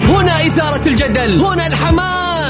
[0.00, 2.31] هنا إثارة الجدل هنا الحماس.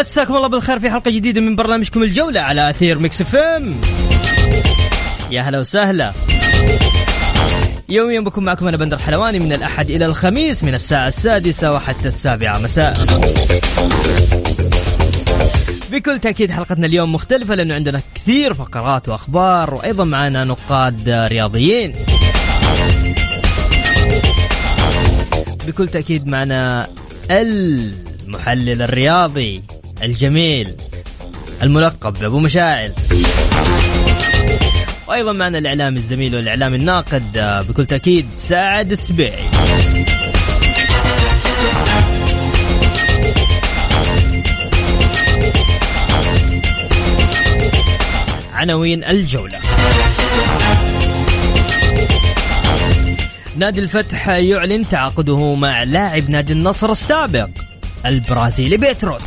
[0.00, 3.74] مساكم الله بالخير في حلقة جديدة من برنامجكم الجولة على أثير Mix FM.
[5.30, 6.12] يا هلا وسهلا.
[7.88, 12.58] يوميا بكون معكم أنا بندر حلواني من الأحد إلى الخميس من الساعة السادسة وحتى السابعة
[12.58, 12.96] مساء.
[15.92, 21.92] بكل تأكيد حلقتنا اليوم مختلفة لأنه عندنا كثير فقرات وأخبار وأيضا معنا نقاد رياضيين.
[25.66, 26.88] بكل تأكيد معنا
[27.30, 29.62] المحلل الرياضي.
[30.02, 30.74] الجميل
[31.62, 32.92] الملقب بأبو مشاعل.
[35.08, 39.42] وأيضا معنا الإعلامي الزميل والإعلامي الناقد آه، بكل تأكيد سعد السبيعي.
[48.54, 49.58] عناوين الجولة.
[53.56, 57.48] نادي الفتح يعلن تعاقده مع لاعب نادي النصر السابق
[58.06, 59.22] البرازيلي بيتروس.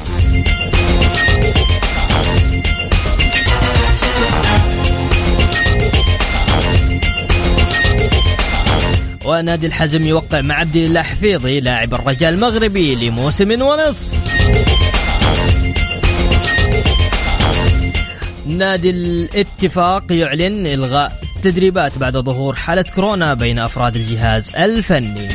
[9.30, 14.08] ونادي الحزم يوقع مع عبد الله حفيظي لاعب الرجاء المغربي لموسم ونصف
[18.46, 25.28] نادي الاتفاق يعلن إلغاء التدريبات بعد ظهور حالة كورونا بين أفراد الجهاز الفني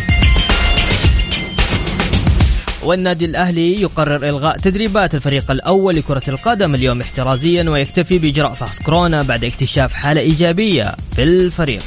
[2.83, 9.23] والنادي الأهلي يقرر إلغاء تدريبات الفريق الأول لكرة القدم اليوم احترازيا ويكتفي بإجراء فحص كورونا
[9.23, 11.83] بعد اكتشاف حالة إيجابية في الفريق.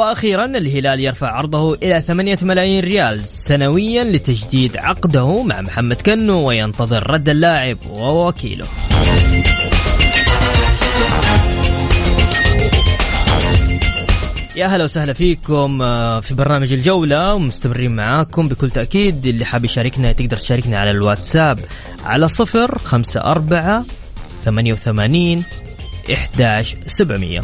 [0.00, 7.10] وأخيرا الهلال يرفع عرضه إلى 8 ملايين ريال سنويا لتجديد عقده مع محمد كنو وينتظر
[7.10, 8.66] رد اللاعب ووكيله.
[14.56, 20.12] يا هلا وسهلا فيكم آه، في برنامج الجولة ومستمرين معاكم بكل تأكيد اللي حاب يشاركنا
[20.12, 21.58] تقدر تشاركنا على الواتساب
[22.04, 23.84] على صفر خمسة أربعة
[24.44, 25.44] ثمانية وثمانين
[26.12, 27.40] إحداش سبعمية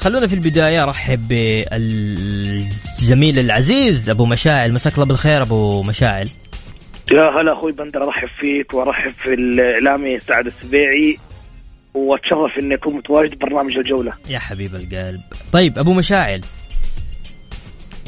[0.00, 4.72] خلونا في البداية أرحب بالزميل العزيز أبو مشاعل.
[4.72, 6.28] مساك الله بالخير أبو مشاعل.
[7.12, 11.18] يا هلا أخوي بندر أرحب فيك وأرحب في الإعلامي سعد السبيعي.
[11.94, 14.12] وأتشرف اني اكون متواجد برنامج الجولة.
[14.28, 15.20] يا حبيب القلب.
[15.52, 16.40] طيب أبو مشاعل.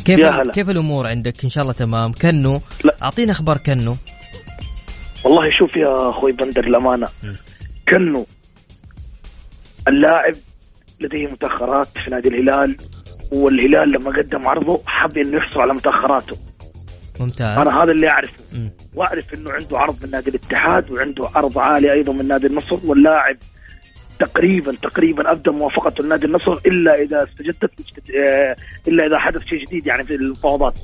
[0.05, 0.53] كيف يا هلا.
[0.53, 2.13] كيف الأمور عندك؟ إن شاء الله تمام.
[2.13, 2.97] كنو لا.
[3.03, 3.97] اعطينا أخبار كنو.
[5.25, 7.09] والله شوف يا أخوي بندر الأمانة.
[7.23, 7.33] م.
[7.89, 8.27] كنو
[9.89, 10.35] اللاعب
[11.03, 12.77] لديه متأخرات في نادي الهلال
[13.33, 16.37] والهلال لما قدم عرضه حب إنه يحصل على متأخراته
[17.21, 18.71] ممتاز أنا هذا اللي أعرفه مم.
[18.95, 23.37] وأعرف إنه عنده عرض من نادي الاتحاد وعنده عرض عالي أيضا من نادي النصر واللاعب
[24.19, 27.71] تقريبا تقريبا ابدا موافقته لنادي النصر إلا إذا استجدت
[28.17, 28.57] آه،
[28.89, 30.79] إلا إذا حدث شيء جديد يعني في المفاوضات.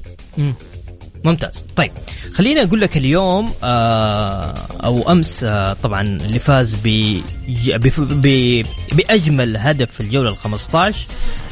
[1.25, 1.65] ممتاز.
[1.76, 1.91] طيب
[2.35, 4.55] خليني أقول لك اليوم آه
[4.85, 7.23] أو أمس آه طبعا اللي فاز ب
[8.93, 11.06] بأجمل هدف في الجولة ال 15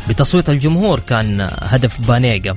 [0.08, 2.54] بتصويت الجمهور كان هدف بانيجا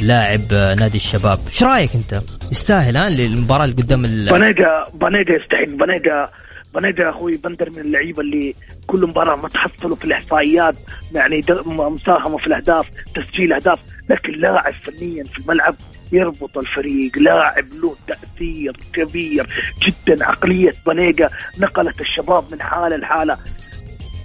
[0.00, 1.38] لاعب نادي الشباب.
[1.46, 2.22] إيش رأيك أنت؟
[2.52, 5.64] يستاهل ها للمباراة اللي قدام ال- بنيجا بنيجا يستحق.
[5.86, 6.28] بنيجا
[6.74, 8.54] بنيجا أخوي بندر من اللعيبة اللي
[8.86, 10.74] كل مباراة ما تحصلوا في الإحصائيات
[11.14, 13.78] يعني مساهمة في الأهداف تسجيل أهداف
[14.10, 15.74] لكن لاعب فنيا في الملعب
[16.12, 19.46] يربط الفريق لاعب له تأثير كبير
[19.86, 20.26] جدا.
[20.26, 21.28] عقلية بانيجا
[21.58, 23.36] نقلت الشباب من حالة لحالة.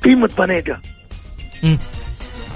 [0.03, 0.81] قيمة بانيجا.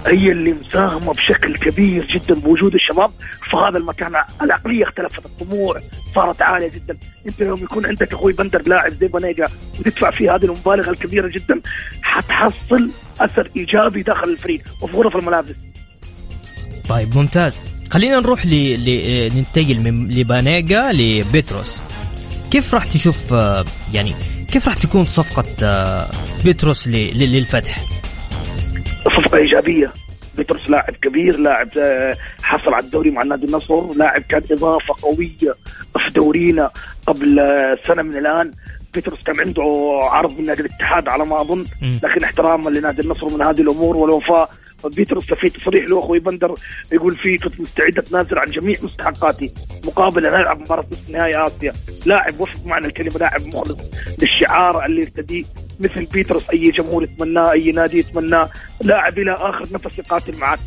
[0.07, 3.11] هي اللي مساهمة بشكل كبير جدا بوجود الشباب.
[3.49, 4.11] في هذا المكان
[4.41, 5.77] العقلية اختلفت الطموح
[6.15, 6.97] صارت عالية جدا.
[7.27, 9.45] أنت يوم يكون عندك أخوي بندر لاعب زي بنيجا
[9.79, 11.61] وتدفع فيه هذه المبالغة الكبيرة جدا
[12.01, 12.89] حتحصل
[13.19, 14.61] أثر إيجابي داخل الفريق.
[14.81, 15.55] وفي غرف الملابس.
[16.89, 17.80] طيب ممتاز.
[17.91, 18.49] خلينا نروح ل...
[18.85, 19.29] ل...
[19.37, 21.79] ننتقل من لبانيجا لبيتروس
[22.51, 24.13] كيف راح تشوف آه، يعني
[24.51, 26.07] كيف راح تكون صفقة آه،
[26.45, 26.91] بيتروس ل...
[26.91, 27.83] ل- للفتح؟
[29.15, 29.93] صفقة إيجابية
[30.37, 35.55] بيترس لاعب كبير لاعب آه، حصل على الدوري مع النادي النصر لاعب كان إضافة قوية
[36.05, 36.69] في دورينا
[37.07, 38.51] قبل آه، سنة من الآن
[38.93, 39.63] بيترس كان عنده
[40.03, 41.65] عرض من نادي الاتحاد على ما أظن.
[41.81, 44.49] لكن احتراما لنادي النصر من هذه الأمور والوفاء
[44.89, 46.53] بيترس في تصريح له أخوي بندر
[46.91, 49.51] يقول فيه كنت مستعد أتنازل عن جميع مستحقاتي
[49.85, 51.73] مقابل أن ألعب مباراة نصف نهائي آسيا.
[52.05, 53.77] لاعب وفق معنى الكلمة لاعب مخلص
[54.21, 55.43] للشعار اللي يرتديه
[55.79, 58.49] مثل بيترس أي جمهور يتمناه أي نادي يتمناه.
[58.81, 60.59] لاعب إلى آخر نفس يقاتل معك.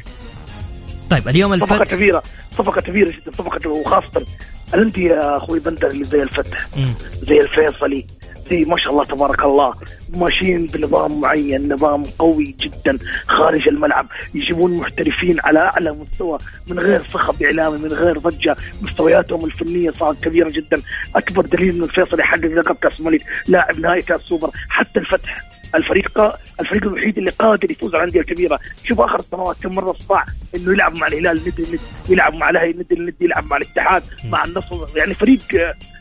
[1.11, 2.23] طيب اليوم صفقة الفتح كبيرة
[2.59, 4.27] صفقة كبيرة جدا صفقه وخاصة
[4.75, 6.95] الأندية يا أخوي بندر اللي زي الفتح مم.
[7.23, 8.07] زي الفيصلي.
[8.51, 9.75] زي ما شاء الله تبارك الله.
[10.17, 12.99] ماشيين بنظام معين نظام قوي جدا.
[13.27, 18.57] خارج الملعب يجيبون محترفين على أعلى مستوى من غير صخب إعلامي من غير ضجة.
[18.83, 20.83] مستوياتهم الفنية صارت كبيرة جدا.
[21.17, 24.51] أكبر دليل ان الفيصل يحقق لقب كأس الملك لاعب نهائي كأس سوبر.
[24.69, 25.45] حتى الفتح
[25.75, 28.61] الفريق الفريق الوحيد اللي قادر يفوز على الأندية الكبيرة.
[28.85, 30.25] شوف آخر السنوات كم مرة استطاع
[30.57, 34.45] إنه يلعب مع الهلال ند ند يلعب مع الأهلي ند ند يلعب مع الاتحاد مع
[34.45, 34.99] النصر.
[34.99, 35.41] يعني فريق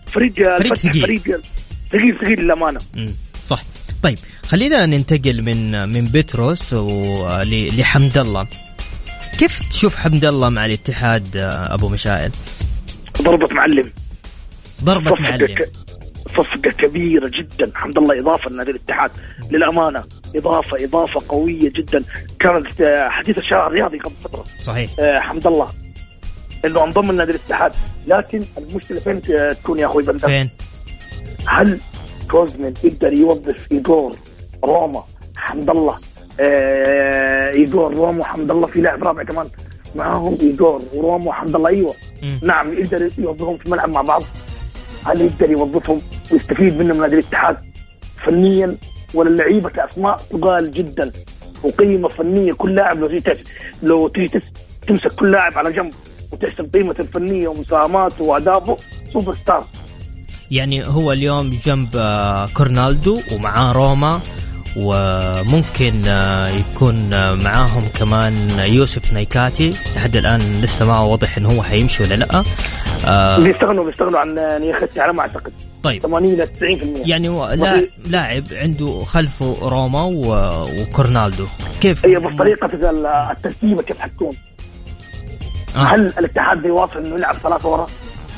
[0.07, 1.01] فريق الفتح ثقيل.
[1.01, 1.42] فريق
[1.94, 2.80] ثقيل ثقيل للأمانة.
[3.48, 3.62] صح.
[4.04, 4.18] طيب
[4.48, 8.48] خلينا ننتقل من من بيتروس ول- لحمد الله.
[9.40, 12.31] كيف تشوف حمد الله مع الاتحاد آه، أبو مشائل؟
[13.22, 13.92] ضربة معلم.
[14.84, 15.56] ضربة صفقة معلم.
[16.38, 17.72] صفقة كبيرة جدا.
[17.75, 19.12] حمد الله إضافة لنادي الاتحاد.
[19.51, 20.04] للأمانة
[20.36, 22.04] إضافة إضافة قوية جدا.
[22.40, 24.45] كانت آه، حديث الشارع الرياضي قبل فترة.
[24.62, 24.92] صحيح.
[25.00, 25.69] آه، حمد الله
[26.66, 27.72] إنه أنضم لنادي الاتحاد.
[28.07, 30.50] لكن المشكلة فين ت- تكون يا أخوي بندر؟ فين؟
[31.48, 31.80] هل
[32.31, 34.16] كوزمن يقدر يوظف ايجور
[34.63, 35.04] روما؟
[35.36, 35.98] حمد الله
[36.40, 39.48] آه ايجور روما وحمد الله في لاعب رابع كمان.
[39.95, 41.94] معاهم ايجور وروما وحمد الله أيوه.
[42.24, 42.40] مم.
[42.44, 44.24] نعم يقدر يوظفهم في الملعب مع بعض.
[45.06, 46.01] هل يقدر يوظفهم
[46.31, 47.57] ويستفيد منهم نادي الاتحاد
[48.25, 48.78] فنيا؟
[49.13, 51.12] ولا اللعيبة كأسماء تقال جدا.
[51.63, 53.48] وقيمة فنية كل لاعب لو تيجي تس-
[53.84, 54.51] لو تيجي تس-
[54.88, 55.94] تمسك كل لاعب على جنب
[56.31, 58.78] وتحسب قيمته الفنية ومساهماته واهدافه
[59.13, 59.66] سوبر ستار
[60.51, 64.19] يعني هو اليوم جنب آه، كورنالدو ومعاه روما
[64.78, 69.74] وممكن آه، يكون آه، معاهم كمان يوسف نايكاتي.
[69.95, 72.44] لحد الآن لسه ما واضح انه هو حيمشي ولا لأ.
[73.40, 75.51] بيستغنوا بيستغنوا عن نيختي على ما أعتقد.
[75.84, 76.01] طيب.
[76.01, 77.54] 80 ل 90% يعني هو
[78.06, 81.45] لاعب عنده خلفه روما و- وكورنالدو.
[81.81, 84.31] كيف؟ هي بس طريقة ال- الترتيبه كيف حتكون؟
[85.75, 85.80] آه.
[85.80, 87.88] هل الاتحاد بيواصل إنه يلعب ثلاثة ورا؟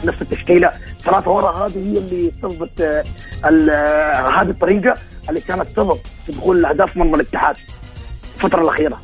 [0.05, 0.69] نفس التشكيلة؟
[1.05, 3.03] ثلاثة ورا هذه هي اللي سببت آه،
[3.45, 4.93] آه، هذه الطريقة
[5.29, 7.55] اللي كانت سبب في دخول الأهداف مرمى الاتحاد
[8.35, 9.01] الفترة الأخيرة.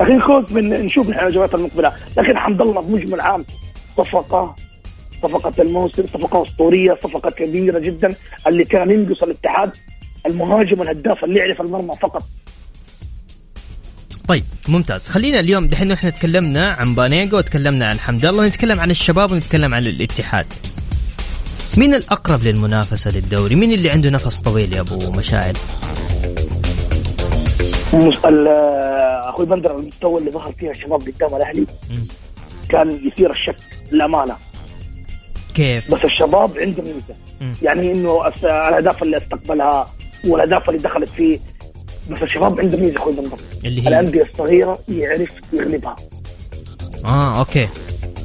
[0.00, 3.44] لكن كوز من نشوف الحاجات المقبلة لكن الحمد لله بمجمل عام.
[3.96, 4.54] صفقة
[5.22, 8.14] صفقة الموسم صفقة أسطورية صفقة كبيرة جدا
[8.46, 9.70] اللي كان ينقص الاتحاد
[10.26, 12.22] المهاجم الهداف اللي يعرف المرمى فقط.
[14.32, 15.08] طيب ممتاز.
[15.08, 19.74] خلينا اليوم دحين إحنا تكلمنا عن بانيجا وتكلمنا عن حمد الله نتكلم عن الشباب ونتكلم
[19.74, 20.46] عن الاتحاد.
[21.76, 25.54] مين الأقرب للمنافسة للدوري؟ مين اللي عنده نفس طويل يا أبو مشاعل؟
[29.28, 31.66] أخوي بندر المستوى اللي ظهر فيها الشباب قدام الأهلي.
[32.68, 33.56] كان يثير الشك
[33.92, 34.36] للأمانة.
[35.54, 37.54] كيف؟ بس الشباب عنده ميزة.
[37.62, 39.92] يعني إنه الأهداف اللي استقبلها
[40.24, 41.38] والأهداف اللي دخلت فيه
[42.10, 45.96] بس الشباب عنده ميزة أخوي بندر اللي هي؟ الأندية الصغيرة يعرف يغلبها.
[47.04, 47.68] آه أوكي.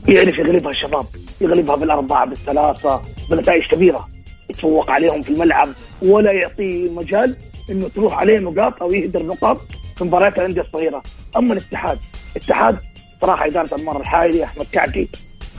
[0.10, 1.06] يعرف يغلبها الشباب.
[1.42, 4.08] يغلبها بالأربعة بالثلاثة بنتائج كبيرة.
[4.50, 5.70] يتفوق عليهم في الملعب.
[6.02, 7.36] ولا يعطي مجال
[7.70, 9.58] إنه تروح عليه نقاط أو يهدر نقاط
[9.96, 11.04] في مباريات الأندية الصغيرة.
[11.38, 11.98] أما الاتحاد
[12.36, 12.78] الاتحاد
[13.22, 15.08] صراحة إدارة انمار الحايلي أحمد كعكي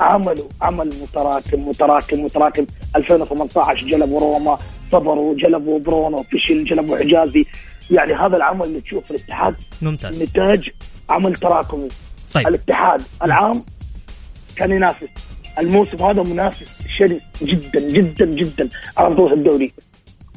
[0.00, 2.66] عملوا عمل متراكم متراكم متراكم.
[2.96, 4.58] 2018 جلبوا روما
[4.92, 7.46] صبروا جلبوا برونو فشل جلبوا حجازي.
[7.90, 10.22] يعني هذا العمل اللي تشوف في الاتحاد ممتاز.
[10.22, 10.70] نتاج
[11.10, 11.88] عمل تراكمي.
[12.32, 12.48] طيب.
[12.48, 13.64] الاتحاد العام
[14.56, 15.08] كان ينافس.
[15.58, 16.68] الموسم هذا منافس
[16.98, 19.72] شرس جدا جدا جدا على بطولة الدوري.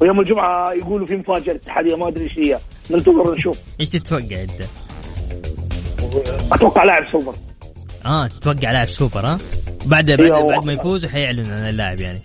[0.00, 2.58] ويوم الجمعة يقولوا في مفاجأة الاتحاديه ما أدري إيش هي.
[2.90, 3.58] ننتظر نشوف.
[3.80, 4.62] إيش تتوقع أنت؟
[6.52, 7.34] أتوقع لاعب سوبر.
[8.06, 9.38] آه تتوقع لاعب سوبر ها
[9.86, 10.48] بعد بعد, أيوة.
[10.48, 12.20] بعد ما يفوز حيعلن عن اللاعب يعني.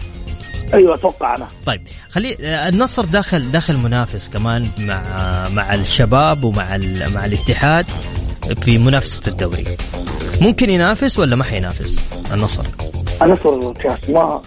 [0.74, 1.48] أيوه أتوقع أنا.
[1.66, 5.04] طيب خلي آه، النصر داخل داخل منافس كمان مع
[5.50, 7.14] مع الشباب ومع ال...
[7.14, 7.86] مع الاتحاد
[8.62, 9.64] في منافسة الدوري.
[10.42, 12.00] ممكن ينافس ولا ما حينافس
[12.34, 12.66] النصر؟
[13.22, 14.42] النصر كاسماء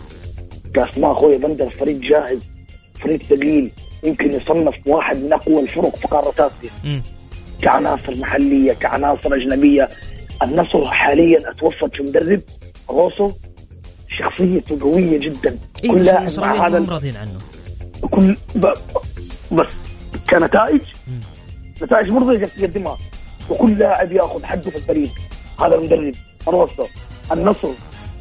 [0.75, 2.39] كاسماء أخوي بندر فريق جاهز
[3.00, 3.71] فريق ثقيل
[4.05, 7.03] يمكن يصنف واحد من أقوى الفرق في قارة آسيا.
[7.62, 9.89] كعناصر محلية كعناصر أجنبية.
[10.43, 12.41] النصر حاليا اتوفت في مدرب
[12.91, 13.33] روسو
[14.19, 15.59] شخصيته قوية جدا.
[15.85, 17.38] إيه كل لاعب مع هذا راضيين عنه.
[18.11, 18.67] كل ب...
[19.52, 19.67] بس
[20.31, 20.81] كنتائج.
[21.83, 22.99] نتائج مرضية جالس يقدمها
[23.50, 25.11] وكل لاعب ياخذ حقه في الفريق.
[25.61, 26.14] هذا المدرب
[26.49, 26.87] روسو
[27.33, 27.69] النصر.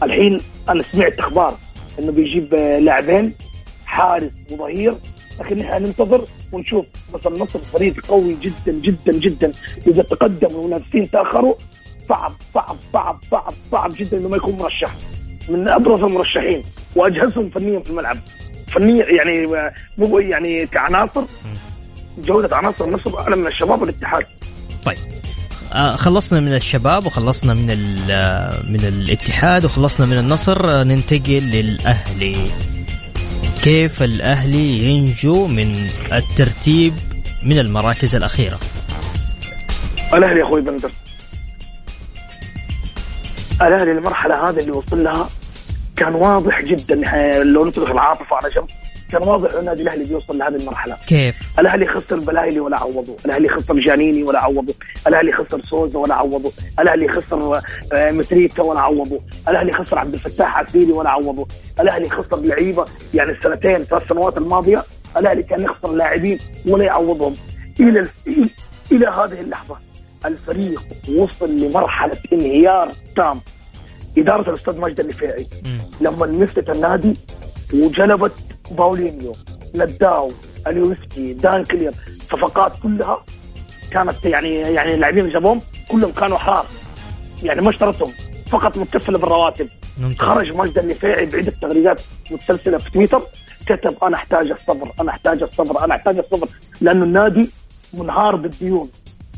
[0.03, 1.57] الحين أنا سمعت أخبار
[1.99, 3.33] إنه بيجيب لاعبين
[3.85, 4.95] حارس وظهير
[5.39, 6.85] لكن نحن ننتظر ونشوف.
[7.13, 9.51] بس النصر فريق قوي جدا جدا جدا.
[9.87, 11.53] إذا تقدم والمنافسين تأخروا
[12.09, 14.93] صعب صعب صعب صعب صعب جدا إنه ما يكون مرشح
[15.49, 16.63] من ابرز المرشحين
[16.95, 18.17] وأجهزهم فنيا في الملعب.
[18.67, 19.47] فنيا يعني
[19.97, 21.21] مو يعني كعناصر
[22.17, 24.25] جودة عناصر النصر اعلى من الشباب والاتحاد.
[24.85, 24.97] طيب.
[25.73, 30.69] آه خلصنا من الشباب وخلصنا من آه، من الاتحاد وخلصنا من النصر.
[30.69, 32.35] آه، ننتقل للأهلي.
[33.63, 36.93] كيف الأهلي ينجو من الترتيب
[37.43, 38.59] من المراكز الأخيرة؟
[40.13, 40.91] الأهلي يا أخوي بندر.
[43.61, 45.29] الأهلي المرحلة هذه اللي وصل لها
[45.99, 48.67] كان واضح جدا آه، لو نترك العاطفة على جنب
[49.11, 50.97] كان واضح إن النادي الأهلي بيوصل لهذه المرحلة.
[51.07, 54.73] كيف؟ الأهلي خسر بلايلي ولا عوضه الأهلي خسر جانيني ولا عوضه
[55.07, 57.61] الأهلي خسر سوزا ولا عوضه الأهلي خسر
[57.93, 61.47] آه، متريكا ولا عوضه الأهلي خسر عبد الفتاح عسيري ولا عوضه
[61.79, 64.83] الأهلي خسر لعيبة يعني السنتين ثلاث سنوات الماضية
[65.17, 66.37] الأهلي كان يخسر لاعبين
[66.67, 67.33] ولا يعوضهم.
[67.79, 68.47] إلى إلى-
[68.91, 69.77] إلى هذه اللحظة
[70.25, 70.83] الفريق
[71.17, 73.41] وصل لمرحلة انهيار تام.
[74.19, 75.47] إدارة الأستاذ ماجد النفيعي.
[76.01, 77.17] لما مسكت النادي
[77.73, 78.33] وجلبت
[78.71, 79.35] باولينيو
[79.73, 80.31] لداو
[80.67, 81.91] أليوسكي دان كلير
[82.31, 83.25] صفقات كلها
[83.91, 85.61] كانت يعني يعني اللاعبين اللي جابوهم
[85.91, 86.65] كلهم كانوا حار.
[87.43, 88.11] يعني ما اشترتهم
[88.49, 89.67] فقط متكفله بالرواتب.
[90.01, 90.17] ممتاز.
[90.17, 93.21] خرج ماجد النفيعي بعده تغريدات متسلسلة في تويتر
[93.65, 96.47] كتب أنا أحتاج الصبر أنا أحتاج الصبر أنا أحتاج الصبر
[96.81, 97.49] لأنه النادي
[97.93, 98.89] منهار بالديون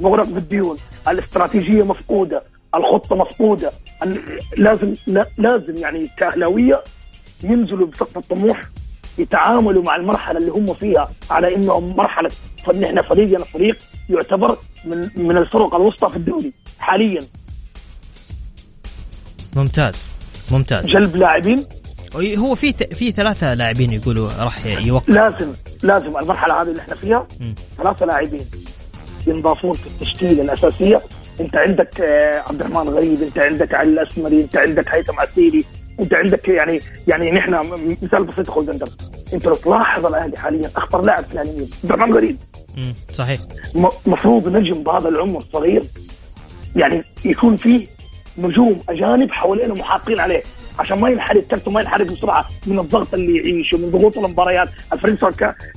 [0.01, 2.43] مغرق بالديون الاستراتيجية مفقودة
[2.75, 3.72] الخطة مفقودة.
[4.58, 6.84] لازم لا- لازم يعني كأهلاوية
[7.44, 8.62] ينزلوا بسقف الطموح
[9.18, 12.30] يتعاملوا مع المرحلة اللي هم فيها على إنهم مرحلة
[12.66, 13.78] فنحن فريقنا فريق
[14.10, 17.20] يعتبر من من الفرق الوسطى في الدوري حاليا.
[19.56, 20.06] ممتاز.
[20.51, 20.86] ممتاز.
[20.86, 21.66] جلب لاعبين.
[22.38, 26.96] هو في ت- في ثلاثة لاعبين يقولوا راح يوقف لازم لازم المرحلة هذه اللي إحنا
[26.96, 27.56] فيها مم.
[27.78, 28.46] ثلاثة لاعبين
[29.28, 31.01] ينضافون في التشكيلة الأساسية.
[31.39, 35.65] انت عندك آه، عبد الرحمن غريب انت عندك علي الأسمري انت عندك هيثم عسيري
[36.00, 37.55] انت عندك يعني يعني نحن
[38.01, 38.89] مثال بسيط أخوي بندر
[39.33, 41.50] انت لو تلاحظ الأهلي حاليا أخطر لاعب في الأهلي؟
[41.83, 42.38] عبد الرحمن غريب.
[43.11, 43.39] صحيح
[44.05, 45.83] مفروض نجم بهذا العمر صغير
[46.75, 47.88] يعني يكون فيه
[48.38, 50.43] نجوم أجانب حوالينه محاطين عليه
[50.79, 55.25] عشان ما ينحرق كرته ما ينحرق بسرعة من الضغط اللي يعيشه من ضغوط المباريات الفريق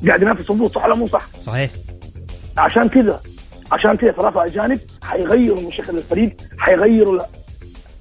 [0.09, 1.71] قاعد ينافس هبوط صح ولا مو صح؟ صحيح
[2.59, 3.21] عشان كذا
[3.73, 7.21] عشان كذا ثلاثة اجانب حيغيروا من شكل الفريق حيغيروا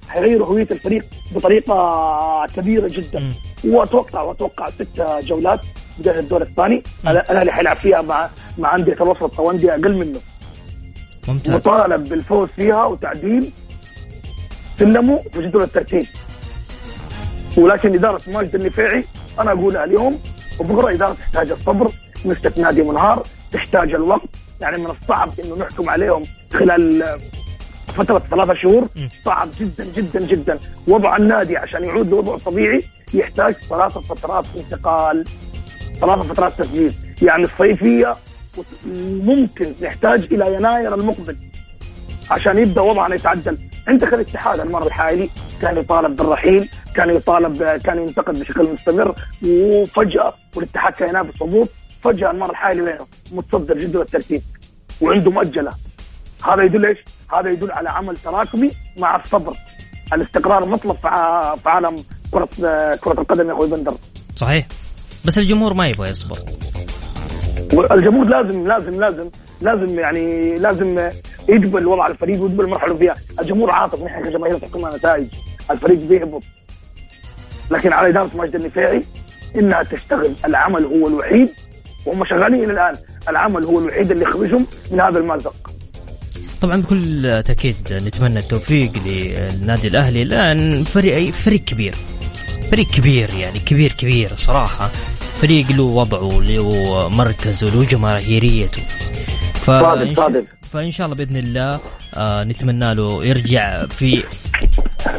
[0.08, 1.04] حيغيروا هوية الفريق
[1.34, 3.32] بطريقة كبيرة جدا.
[3.64, 5.60] واتوقع وأتوقع ست جولات
[5.98, 6.82] بداية الدور الثاني.
[7.06, 8.28] الاهلي حيلعب فيها مع
[8.58, 10.20] مع أندية الوسط أو أندية أقل منه.
[11.28, 11.54] ممتاز.
[11.54, 13.50] مطالب بالفوز فيها وتعديل
[14.78, 16.06] سلموا في جدول الترتيب.
[17.56, 19.04] ولكن إدارة ماجد النفيعي
[19.40, 20.20] أنا اقولها اليوم
[20.60, 21.90] وبكرة إدارة تحتاج الصبر
[22.24, 24.28] مسكت نادي منهار تحتاج الوقت
[24.64, 27.04] يعني من الصعب إنه نحكم عليهم خلال
[27.86, 28.88] فترة ثلاثة شهور.
[29.24, 30.58] صعب جدا جدا جدا.
[30.88, 32.82] وضع النادي عشان يعود لوضعه الطبيعي
[33.14, 35.24] يحتاج ثلاثة فترات انتقال
[36.00, 36.94] ثلاثة فترات تسجيل.
[37.22, 38.14] يعني الصيفية
[39.24, 41.36] ممكن نحتاج إلى يناير المقبل
[42.30, 43.58] عشان يبدأ وضعنا يتعدل.
[43.88, 45.28] عندك الاتحاد المرة الحالي
[45.62, 49.14] كان يطالب بالرحيل كان يطالب كان ينتقد بشكل مستمر
[49.46, 51.68] وفجأة والاتحاد كان ينافس هبوط
[52.02, 54.42] فجأة المرة الحالي وينه؟ متصدر جدول الترتيب.
[55.00, 55.72] وعنده مؤجلة.
[56.44, 56.98] هذا يدل إيش؟
[57.34, 59.56] هذا يدل على عمل تراكمي مع الصبر.
[60.12, 61.96] الاستقرار مطلب في عالم
[62.30, 62.48] كرة
[62.96, 63.94] كرة القدم يا أخوي بندر.
[64.36, 64.66] صحيح.
[65.24, 66.38] بس الجمهور ما يبغى يصبر.
[67.92, 71.10] الجمهور لازم لازم لازم لازم يعني لازم
[71.48, 75.26] يقبل وضع الفريق ويقبل المرحله فيها، الجمهور عاطف نحن كجماهير تحكمنا نتائج،
[75.70, 76.42] الفريق بيهبط.
[77.70, 79.04] لكن على إدارة ماجد النفيعي
[79.56, 81.48] إنها تشتغل، العمل هو الوحيد
[82.06, 82.94] وهم شغالين إلى الآن،
[83.28, 85.54] العمل هو الوحيد اللي يخرجهم من هذا المازق.
[86.60, 90.24] طبعا بكل تأكيد نتمنى التوفيق للنادي الأهلي.
[90.24, 91.94] لأن فريق فريق كبير.
[92.70, 94.90] فريق كبير يعني كبير كبير صراحة.
[95.40, 98.82] فريق له وضعه له مركزه له جماهيريته.
[99.54, 99.70] ف...
[99.70, 100.44] صادق صادق.
[100.72, 101.80] فإن شاء الله بإذن الله
[102.16, 104.22] آه نتمنى له يرجع في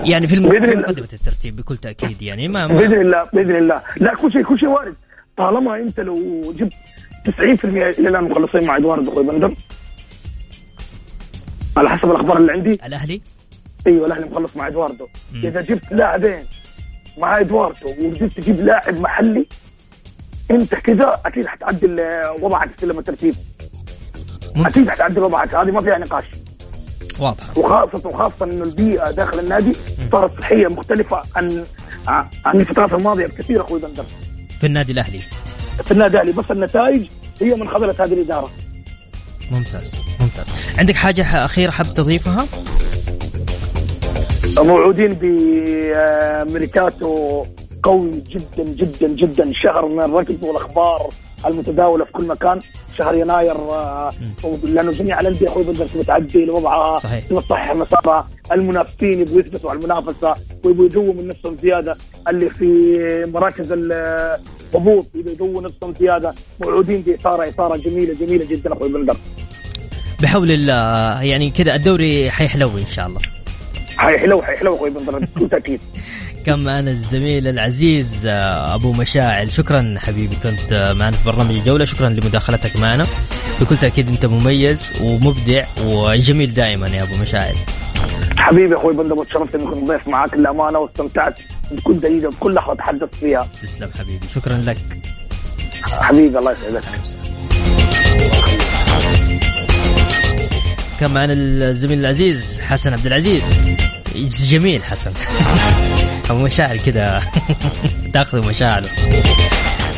[0.04, 0.82] يعني في بإذن الله.
[0.82, 2.48] مقدمه الترتيب بكل تأكيد يعني.
[2.48, 3.82] ما, ما بإذن الله بإذن الله.
[3.98, 4.96] لا كل شيء كل شيء وارد.
[5.38, 6.74] طالما انت لو جبت
[7.30, 9.54] 90% إلى الآن مخلصين مع ادوارد أخوي بندر
[11.78, 12.74] على حسب الأخبار اللي عندي.
[12.86, 13.22] الأهلي؟
[13.88, 15.42] إيوه الأهلي مخلص مع ادواردو مم.
[15.46, 16.46] إذا جبت لاعبين
[17.18, 19.46] مع ادواردو ورجعت تجيب لاعب محلي
[20.52, 23.36] أنت كذا أكيد حتعدل آه، وضعك في لما الترتيب
[24.56, 25.56] أكيد حتعدل وضعك.
[25.56, 26.26] هذه ما فيها نقاش.
[27.20, 29.74] واضحه وخاصه وخاصة إنه البيئة داخل النادي
[30.12, 31.66] صارت صحية مختلفة عن
[32.46, 34.06] عن الفترات الماضية بكثير أخوي بندر.
[34.60, 35.22] في النادي الأهلي؟
[35.84, 37.08] في النادي الأهلي بس النتائج
[37.42, 38.50] هي من خذلت هذه الإدارة.
[39.52, 40.48] ممتاز ممتاز.
[40.78, 42.48] عندك حاجة أخيرة حاب تضيفها؟
[44.58, 47.46] موعودين بميركاتو
[47.84, 49.52] قوي جدا جدا جدا.
[49.54, 51.10] شهر من الركض والأخبار
[51.46, 52.60] المتداولة في كل مكان.
[52.98, 53.58] شهر يناير
[54.64, 57.24] لأنه جميع الانديه أخوي تبغى تعدل وضعها صحيح.
[57.28, 61.96] تصحح مسارها المنافسين يبغوا يثبتوا على المنافسة ويبغوا يقووا من نفسهم زيادة.
[62.30, 62.66] اللي في
[63.34, 66.34] مراكز الهبوط يبغوا يقووا نفسهم زيادة.
[66.62, 69.18] موعودين بإثارة إثارة جميلة جميلة جدا أخوي بندر.
[70.22, 71.24] بحول الله.
[71.24, 73.20] يعني كذا الدوري حيحلو إن شاء الله.
[73.98, 75.80] حيحلو حيحلو أخوي بندر بكل تاكيد
[76.46, 79.52] كان معنا الزميل العزيز آه، أبو مشاعل.
[79.54, 81.86] شكرا حبيبي كنت آه، معنا في برنامج الجولة.
[81.86, 83.08] شكرا لمداخلتك معنا.
[83.62, 87.56] بكل تأكيد أنت مميز ومبدع وجميل دائما يا أبو مشاعل.
[88.38, 90.34] حبيبي أخوي بندر وتشرفت إني كنت ضيف معاك.
[90.34, 91.36] للامانه واستمتعت
[91.72, 93.48] بكل دقيقة بكل لحظة تحدثت فيها.
[93.62, 94.28] تسلم حبيبي.
[94.36, 94.78] شكرا لك.
[95.84, 96.84] حبيبي الله يسعدك.
[101.00, 103.42] كان معنا الزميل العزيز حسن عبد العزيز.
[104.50, 105.12] جميل حسن.
[106.30, 107.22] أبو مشاعل كذا
[108.14, 108.90] تأخذ مشاعله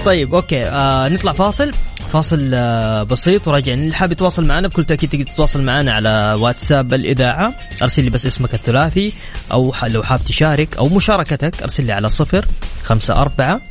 [0.06, 1.72] طيب okay آه نطلع فاصل.
[2.14, 3.80] فاصل آه بسيط وراجعين.
[3.80, 7.54] اللي حاب يتواصل معنا بكل تأكيد تقدر تتواصل معنا على واتساب الإذاعة.
[7.82, 9.14] أرسل لي بس اسمك الثلاثي
[9.52, 12.46] أو لو حاب تشارك أو مشاركتك أرسل لي على صفر
[12.84, 13.62] خمسة أربعة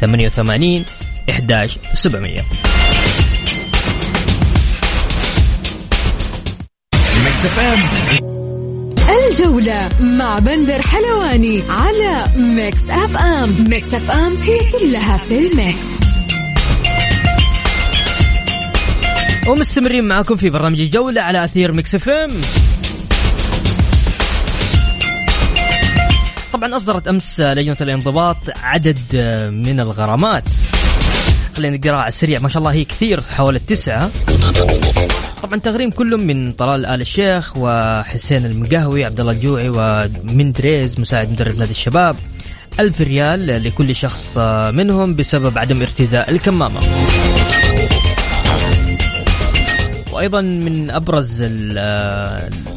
[0.00, 0.84] ثمانية وثمانين
[1.30, 2.44] إحداش سبعمية.
[9.30, 13.64] الجولة مع بندر حلواني على Mix FM.
[13.68, 15.86] Mix FM هي كلها في ال Mix.
[19.46, 22.40] ومستمرين معاكم في برنامج الجولة على أثير Mix FM.
[26.52, 28.98] طبعا أصدرت أمس لجنة الانضباط عدد
[29.52, 30.44] من الغرامات.
[31.56, 34.10] خلينا نقراها على السريع ما شاء الله هي كثير حوالي التسعة
[35.44, 41.58] طبعا تغريم كل من طلال آل الشيخ وحسين المقهوي عبد الله الجوعي ومندريز مساعد مدرب
[41.58, 42.16] نادي الشباب.
[42.80, 44.38] ألف ريال لكل شخص
[44.72, 46.80] منهم بسبب عدم ارتداء الكمامة.
[50.12, 51.78] وأيضا من أبرز ال-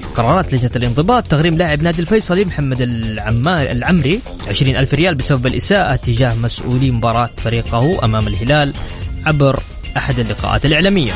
[0.03, 5.95] القرارات لجنة الانضباط تغريم لاعب نادي الفيصلي محمد العما العمري 20 ألف ريال بسبب الإساءة
[5.95, 8.73] تجاه مسؤولي مباراة فريقه أمام الهلال
[9.25, 9.60] عبر
[9.97, 11.12] أحد اللقاءات الإعلامية.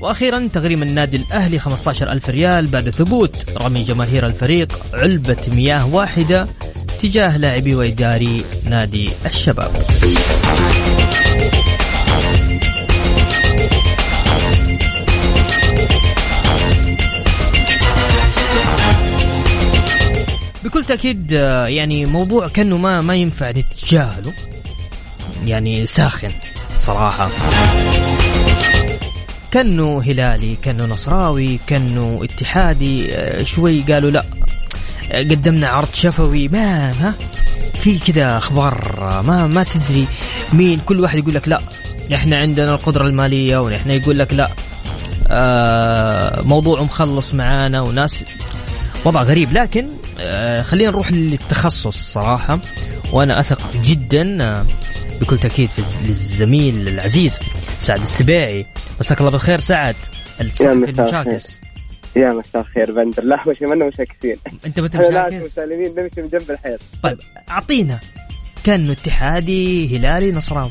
[0.00, 3.44] وأخيرا تغريم النادي الأهلي 15 ألف ريال بعد ثبوت.
[3.56, 6.46] رمي جماهير الفريق علبة مياه واحدة
[7.02, 9.72] تجاه لاعبي وإداري نادي الشباب.
[20.64, 24.32] بكل تأكيد آه، يعني موضوع كأنه ما ما ينفع نتجاهله.
[25.46, 26.30] يعني ساخن
[26.80, 27.28] صراحة.
[29.50, 33.14] كأنه هلالي كأنه نصراوي كأنه اتحادي.
[33.14, 34.24] آه، شوي قالوا لا
[35.12, 36.48] آه، قدمنا عرض شفوي.
[36.48, 37.14] ما ما؟
[37.80, 39.22] في كذا أخبار.
[39.26, 40.06] ما ما تدري
[40.52, 40.80] مين.
[40.86, 41.60] كل واحد يقول لك لا
[42.14, 44.50] إحنا عندنا القدرة المالية ونحن يقول لك لا.
[45.28, 48.24] آه موضوع مخلص معانا وناس
[49.04, 49.52] وضع غريب.
[49.52, 49.86] لكن
[50.62, 52.58] خلينا نروح للتخصص صراحة
[53.12, 54.64] وأنا أثق جدا
[55.20, 55.70] بكل تأكيد
[56.06, 57.40] للزميل العزيز
[57.78, 58.66] سعد السبيعي
[59.00, 59.96] مساك الله بالخير سعد.
[60.40, 61.60] المشاكس.
[62.16, 63.24] يا مساء الخير بندر.
[63.24, 66.80] لا مش منا مشاكسين أنت متى مشاكس مسالمين نمشي من جنب الحيط.
[67.02, 67.18] طيب
[67.50, 68.00] أعطينا
[68.64, 70.70] كنو اتحادي هلالي نصراوي.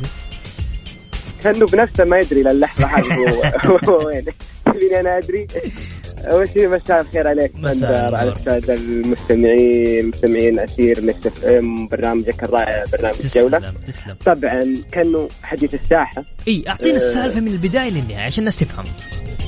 [1.43, 3.29] كنو بنفسه ما يدري للحظه هذه
[3.65, 4.25] هو هو وين.
[4.65, 5.47] تبيني أنا أدري؟
[6.31, 8.31] أول شيء مساء الخير عليك مساء بندر على.
[8.31, 13.59] الساده المستمعين مستمعين أثير Mix FM برنامجك الرائع برنامج الجولة.
[13.59, 13.73] تسلم.
[13.85, 16.23] تسلم طبعا كأنه حديث الساحة.
[16.47, 16.95] إي اعطينا آه.
[16.95, 18.85] السالفة من البداية للنهاية عشان الناس تفهم.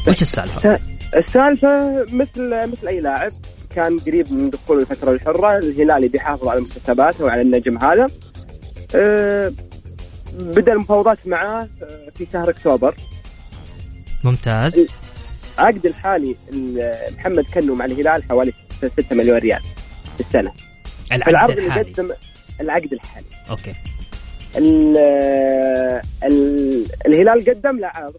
[0.07, 0.79] وش السالفة؟
[1.15, 3.31] السالفة مثل مثل أي لاعب
[3.75, 8.07] كان قريب من دخول الفترة الحرة الهلال بيحافظ على مكتسباته وعلى النجم هذا.
[8.95, 9.51] أه
[10.39, 12.95] بدأ المفاوضات معاه آه، في شهر أكتوبر.
[14.23, 14.87] ممتاز.
[15.61, 19.61] عقد الحالي ال- محمد كنو مع الهلال حوالي 6 مليون ريال
[20.17, 20.51] في السنة.
[21.11, 22.11] العقد الحالي اللي قدم
[22.61, 23.25] العقد الحالي.
[23.49, 23.73] okay.
[24.57, 24.97] ال
[26.23, 28.13] ال الهلال قدم له عرض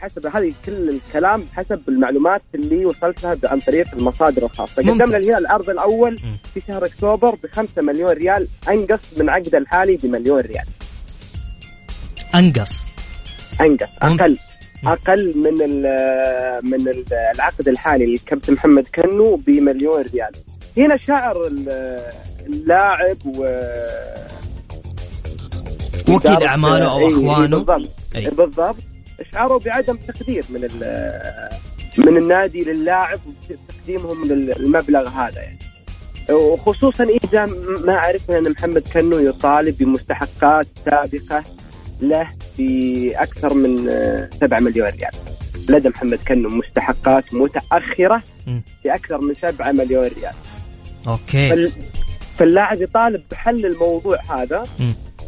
[0.00, 4.82] حسب هذه كل الكلام حسب المعلومات اللي وصلت لها عن طريق المصادر الخاصة.
[4.82, 6.18] قدم له الهلال العرض الأول.
[6.54, 10.64] في شهر أكتوبر ب 5 مليون ريال أنقص من عقده الحالي بمليون ريال.
[12.34, 12.84] أنقص.
[13.60, 13.88] أنقص.
[14.02, 14.38] أقل.
[14.86, 15.82] أقل من ال
[16.62, 20.30] من ال العقد الحالي للكابتن محمد كنو بمليون ريال
[20.76, 22.00] هنا شعر ال-
[22.46, 23.60] اللاعب و
[26.08, 27.56] وكيل أعماله أو إيه، أخوانه.
[27.56, 28.30] بالضبط أي.
[28.30, 28.76] بالضبط
[29.32, 30.60] شعروا بعدم تقدير من
[31.98, 33.20] من النادي للاعب
[33.50, 35.58] وتقديمهم للمبلغ هذا يعني
[36.30, 37.46] وخصوصا إذا
[37.84, 41.44] ما عرفنا أن محمد كنو يطالب بمستحقات سابقة
[42.00, 42.26] له
[42.58, 45.10] باكثر من آه، 7 مليون ريال
[45.68, 48.62] لدى محمد كنو مستحقات متأخرة مم.
[48.84, 50.32] باكثر من 7 مليون ريال
[51.08, 51.72] أوكي فال-
[52.38, 54.64] فاللاعب يطالب بحل الموضوع هذا.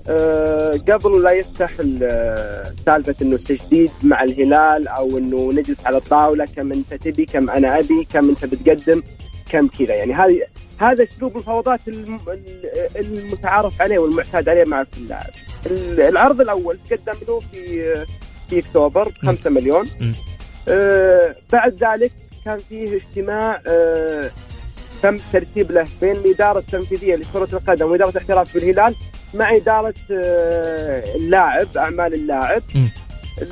[0.08, 1.70] آه، قبل لا يفتح
[2.02, 7.50] آه، سالفة إنه التجديد مع الهلال أو إنه نجلس على الطاولة كم أنت تبي كم
[7.50, 9.02] أنا أبي كم أنت بتقدم
[9.50, 10.40] كم كذا يعني هذه
[10.78, 15.30] هذا اسلوب المفاوضات الم- ال- المتعارف عليه والمعتاد عليه مع كل لاعب.
[15.66, 17.94] ال- العرض الأول تقدم له في
[18.50, 19.86] في أكتوبر 5 مليون.
[20.68, 22.12] آه بعد ذلك
[22.44, 24.30] كان فيه اجتماع آه
[25.02, 28.94] تم ترتيب له بين الاداره التنفيذيه لكرة القدم وإدارة الاحتراف في الهلال
[29.34, 32.62] مع إدارة آه اللاعب أعمال اللاعب.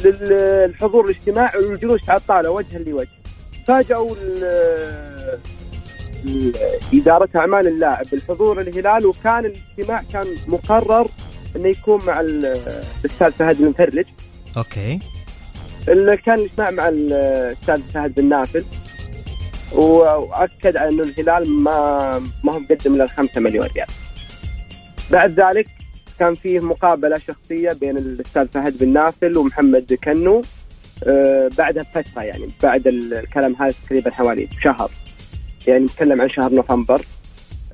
[0.04, 3.08] للحضور الاجتماع والجلوس على الطاولة وجها لوجه
[3.66, 4.14] فاجأوا
[6.24, 8.06] ال- ال- إدارة أعمال اللاعب.
[8.12, 11.08] بالحضور الهلال وكان الاجتماع كان مقرر
[11.56, 12.56] إنه يكون مع ال-
[13.04, 14.04] الأستاذ فهد المفرج
[14.56, 14.98] okay.
[15.88, 18.64] اللي كان الاجتماع مع الأستاذ فهد بن نافل.
[19.72, 23.86] وأكد على إنه الهلال ما ما هو مقدم إلا 5 مليون ريال.
[25.10, 25.66] بعد ذلك
[26.18, 30.42] كان فيه مقابلة شخصية بين الأستاذ فهد بن نافل ومحمد كنو.
[31.06, 34.90] آه، بعدها بفترة يعني بعد الكلام هذا تقريبا حوالي شهر.
[35.66, 37.00] يعني نتكلم عن شهر نوفمبر.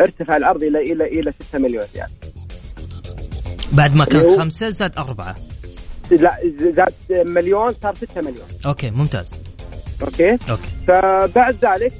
[0.00, 2.09] ارتفع العرض إلى إلى إلى 6 مليون ريال.
[3.72, 5.37] بعد ما كان خمسة زاد أربعة.
[6.11, 8.46] لا زاد مليون صار 6 مليون.
[8.66, 9.40] okay ممتاز.
[10.02, 10.68] okay؟ okay.
[10.88, 11.92] فبعد ذلك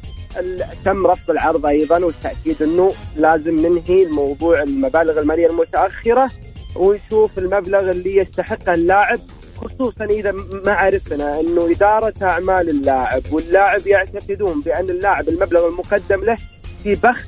[0.85, 6.31] تم رفض العرض أيضا والتأكيد إنه لازم ننهي الموضوع المبالغ المالية المتأخرة
[6.77, 9.21] ونشوف المبلغ اللي يستحقه اللاعب
[9.61, 16.25] خصوصا إذا م- ما عرفنا إنه إدارة أعمال اللاعب واللاعب يعتقدون بأن اللاعب المبلغ المقدم
[16.25, 16.37] له
[16.85, 17.25] في بخس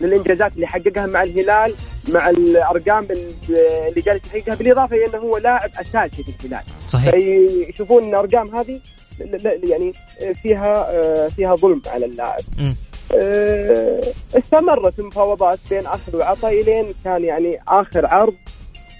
[0.00, 1.74] للإنجازات اللي حققها مع الهلال
[2.08, 6.62] مع الأرقام اللي جالس يحققها بالإضافة إلى أنه هو لاعب أساسي في الهلال.
[6.88, 7.10] صحيح.
[7.14, 8.80] فيشوفون الأرقام هذه
[9.64, 9.92] يعني
[10.42, 12.40] فيها آه، فيها ظلم على اللاعب.
[12.58, 12.74] مم.
[13.14, 14.00] آه،
[14.38, 18.34] استمرت المفاوضات بين أخذ وعطاء إلين كان يعني آخر عرض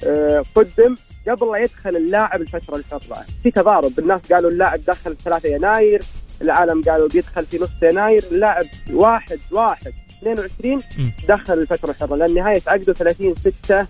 [0.06, 0.94] آه، قدم.
[1.28, 3.98] قبل لا يدخل اللاعب الفترة الحره في تضارب.
[3.98, 6.02] الناس قالوا اللاعب دخل 3 يناير
[6.42, 8.24] العالم قالوا بيدخل في نص يناير.
[8.32, 11.12] اللاعب واحد واحد 22 مم.
[11.28, 13.86] دخل الفترة الحره لأن نهاية عقده 30 6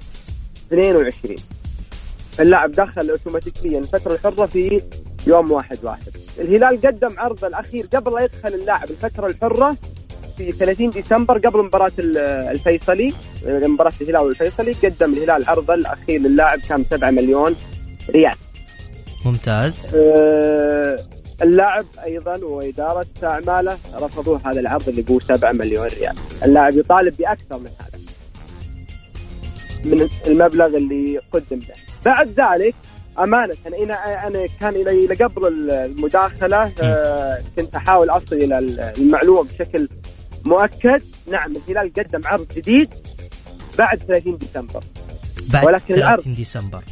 [0.66, 1.36] 22
[2.40, 4.82] اللاعب دخل اوتوماتيكيا الفترة الحره في
[5.26, 6.12] يوم واحد واحد.
[6.38, 9.76] الهلال قدم عرض الأخير قبل لا يدخل اللاعب الفترة الحره
[10.36, 13.12] في 30 ديسمبر قبل مباراة ال- الفيصلي
[13.46, 17.56] مباراة الهلال والفيصلي قدم الهلال عرضه الأخير للاعب كان 7 مليون
[18.10, 18.34] ريال.
[19.24, 19.94] ممتاز.
[19.94, 20.96] آه،
[21.42, 26.14] اللاعب أيضا وإدارة أعماله رفضوا هذا العرض اللي هو 7 مليون ريال.
[26.44, 27.98] اللاعب يطالب بأكثر من هذا
[29.84, 32.74] من المبلغ اللي قدم له بعد ذلك
[33.18, 38.58] أمانة أنا أنا كان إلى إلى قبل المداخلة آه، كنت أحاول أصل إلى
[38.98, 39.88] المعلومة بشكل
[40.44, 42.88] مؤكد نعم الهلال قدم عرض جديد
[43.78, 44.84] بعد 30 ديسمبر.
[45.52, 46.82] بعد ولكن العرض- 30 ديسمبر.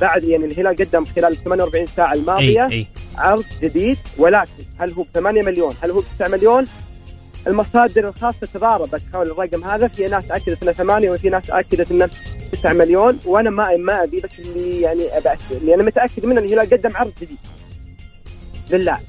[0.00, 2.86] بعد يعني الهلال قدم خلال 48 ساعة الماضية إي إي.
[3.16, 6.66] عرض جديد ولكن هل هو ب 8 مليون؟ هل هو ب 9 مليون؟
[7.46, 9.88] المصادر الخاصة تضاربت حول الرقم هذا.
[9.88, 12.10] في ناس أكدت إنه 8 وفي ناس أكدت إنه
[12.52, 13.18] 9 مليون.
[13.24, 16.96] وأنا ما ما أبي بس اللي يعني أبي أكد- اللي أنا متاكد منه الهلال قدم
[16.96, 17.38] عرض جديد.
[18.70, 19.00] للاعب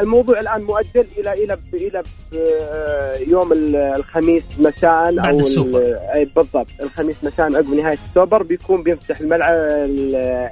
[0.00, 2.02] الموضوع الآن مؤجل إلى إلى إلى
[2.36, 5.98] آه، يوم ال- الخميس مساء بعد أو ال- السوبر.
[6.14, 9.54] أي بالضبط الخميس مساء عقب نهاية السوبر بيكون بيفتح الملعب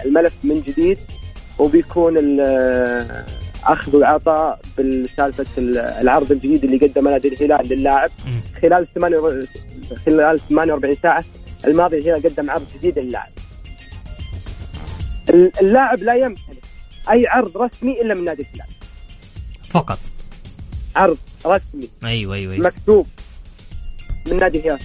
[0.07, 0.99] الملف من جديد
[1.59, 2.41] وبيكون
[3.65, 5.47] أخذ وعطاء بالسالفة
[6.01, 8.11] العرض الجديد اللي قدمه نادي الهلال للاعب.
[8.63, 8.87] خلال
[10.07, 11.25] خلال 48 ساعة
[11.67, 13.31] الماضيه الهلال قدم عرض جديد للاعب.
[15.61, 16.63] اللاعب لا يمتلك
[17.11, 18.78] أي عرض رسمي إلا من نادي الهلال.
[19.71, 19.99] فقط.
[20.97, 21.89] عرض رسمي.
[22.05, 22.67] أيوه أيوه, أيوة.
[22.67, 23.07] مكتوب
[24.27, 24.79] من نادي الهلال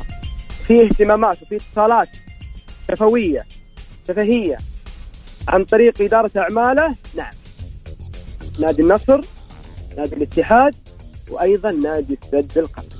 [0.67, 2.10] في اهتمامات وفي اتصالات
[2.91, 3.46] شفويه
[4.08, 4.58] شفهيه
[5.48, 6.96] عن طريق إدارة أعماله.
[7.15, 7.34] نعم.
[8.60, 9.22] نادي النصر
[9.98, 10.76] نادي الاتحاد
[11.30, 12.92] وأيضا نادي السد القطري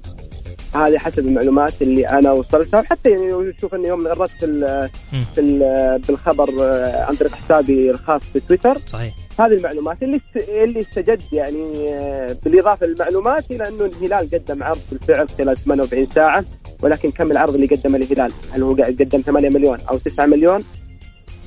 [0.76, 4.90] هذه حسب المعلومات اللي أنا وصلتها وحتى يعني شوف إني يوم غردت في ال
[5.36, 5.60] في ال
[6.08, 8.78] بالخبر آه، عن طريق حسابي الخاص في تويتر.
[8.86, 9.14] صحيح.
[9.40, 15.30] هذه المعلومات اللي اللي استجد يعني آه، بالإضافة للمعلومات إلى إنه الهلال قدم عرض بالفعل
[15.30, 16.46] خلال 48 ساعة
[16.84, 20.64] ولكن كم العرض اللي قدمه الهلال؟ هل هو قدم 8 مليون أو 9 مليون؟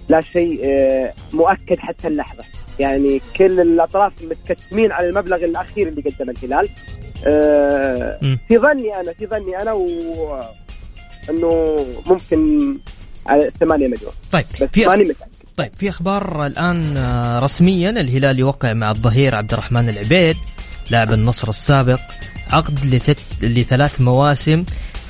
[0.09, 2.45] لا شيء آه، مؤكد حتى اللحظة.
[2.79, 6.69] يعني كل الأطراف متكتمين على المبلغ الأخير اللي قدمه الهلال.
[7.26, 10.40] آه، في ظني أنا في ظني أنا و
[11.31, 11.76] إنه
[12.07, 12.59] ممكن
[13.26, 14.12] على 8 مليون.
[14.33, 15.37] طيب بس ماني متأكد.
[15.57, 20.37] طيب في أخبار الآن آه، رسميا الهلال يوقع مع الظهير عبد الرحمن العبيد
[20.90, 22.00] لاعب النصر السابق
[22.50, 23.00] عقد
[23.42, 24.64] لثلاث مواسم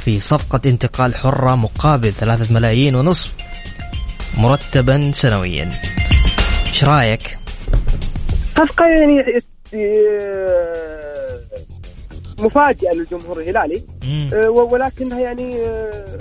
[0.05, 3.35] في صفقة انتقال حرة مقابل ثلاثة ملايين ونصف
[4.39, 5.73] مرتبا سنويا.
[6.67, 7.39] إيش رأيك؟
[8.57, 9.25] صفقة يعني
[12.41, 13.83] مفاجئه للجمهور الهلالي
[14.33, 16.19] أه، ولكنها يعني أه،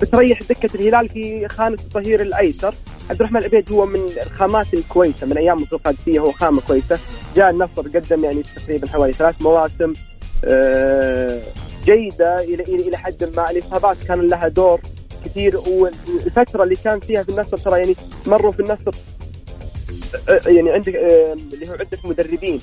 [0.00, 2.74] بتريح دكة الهلال في خانة الظهير الأيسر.
[3.10, 6.98] عبد الرحمن العبيد هو من الخامات الكويسة من أيام القادسيه هو خامة كويسة.
[7.36, 9.92] جاء النصر قدم يعني تقريبا حوالي ثلاث مواسم
[10.44, 11.40] أه،
[11.84, 13.50] جيدة إلى إلى حد ما.
[13.50, 14.80] الإصابات كان لها دور
[15.24, 18.94] كثير والفترة اللي كان فيها في النصر ترى يعني مروا في النصر
[20.46, 20.94] يعني عندك
[21.52, 22.60] اللي هو عندك مدربين.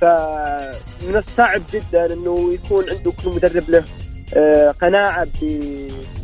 [0.00, 3.84] فمن الصعب جدا إنه يكون عنده كل مدرب له
[4.34, 5.26] آه، قناعة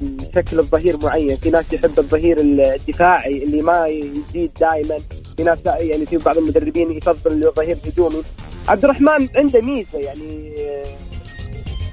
[0.03, 4.99] بشكل الظهير معين، في ناس يحب الظهير الدفاعي اللي ما يزيد دائما،
[5.37, 8.23] في ناس يعني في بعض المدربين يفضل الظهير الهجومي.
[8.69, 10.85] عبد الرحمن عنده ميزة يعني آه،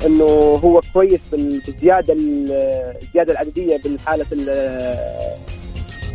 [0.05, 0.23] إنه
[0.63, 4.25] هو كويس بالزيادة الزيادة العددية بالحالة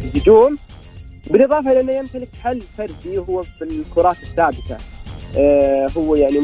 [0.05, 0.59] الهجوم.
[1.31, 4.77] بالإضافة إلى أنه يمتلك حل فردي وهو في الكرات الثابته
[5.39, 6.41] آه هو يعني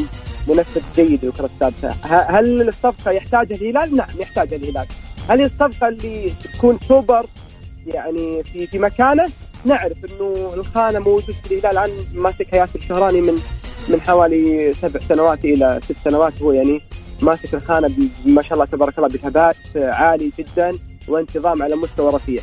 [0.49, 1.91] منفذ جيد للكرة الثابته
[2.39, 4.87] هل الصفقة يحتاجها الهلال؟ نعم يحتاجها الهلال
[5.29, 7.27] هل الصفقة اللي تكون سوبر
[7.87, 9.29] يعني في في مكانه؟
[9.65, 13.39] نعرف إنه الخانة موجود في الهلال الان ماسكها ياسر الشهراني من
[13.89, 16.81] من حوالي سبع سنوات إلى ست سنوات هو يعني
[17.23, 17.91] ماسك الخانة
[18.25, 22.43] ما شاء الله تبارك الله بثبات عالي جدا وانتظام على مستوى رفيع.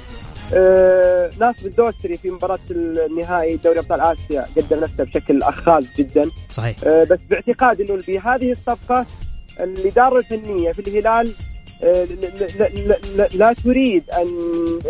[0.54, 4.46] آه ناصر الدوسري في مباراة النهائي دوري أبطال آسيا.
[4.58, 6.30] قدم نفسه بشكل أخاذ جدا.
[6.50, 6.76] صحيح.
[6.84, 9.06] آه بس باعتقادي أنه بهذه الصفقة
[9.60, 11.34] الإدارة الفنية في الهلال
[11.84, 12.28] آه لا,
[12.60, 14.28] لا, لا, لا تريد أن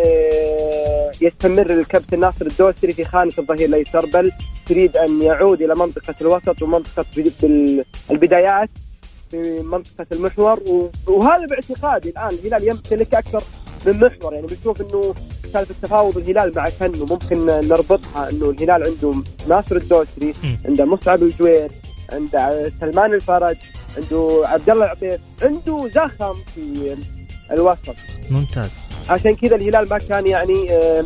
[0.06, 4.32] آه يستمر الكابتن ناصر الدوسري في خانة الظهير الأيسر بل
[4.66, 7.06] تريد أن يعود إلى منطقة الوسط ومنطقة
[8.12, 8.70] البدايات
[9.32, 10.90] في منطقة المحور.
[11.08, 12.30] وهذا باعتقادي الآن.
[12.30, 13.44] الهلال يمتلك أكثر
[13.86, 14.34] من محور.
[14.34, 15.14] يعني بنشوف إنه
[15.54, 19.14] سالفه تفاوض الهلال مع كنو ممكن نربطها انه الهلال عنده
[19.48, 20.34] ناصر الدوسري
[20.66, 21.72] عنده مصعب الجوير
[22.12, 23.58] عنده سلمان الفرج
[23.98, 26.96] عنده عبد الله العبيد عنده زخم في
[27.52, 27.96] الوسط.
[28.32, 28.70] ممتاز.
[29.10, 31.06] عشان كذا الهلال ما كان يعني آه،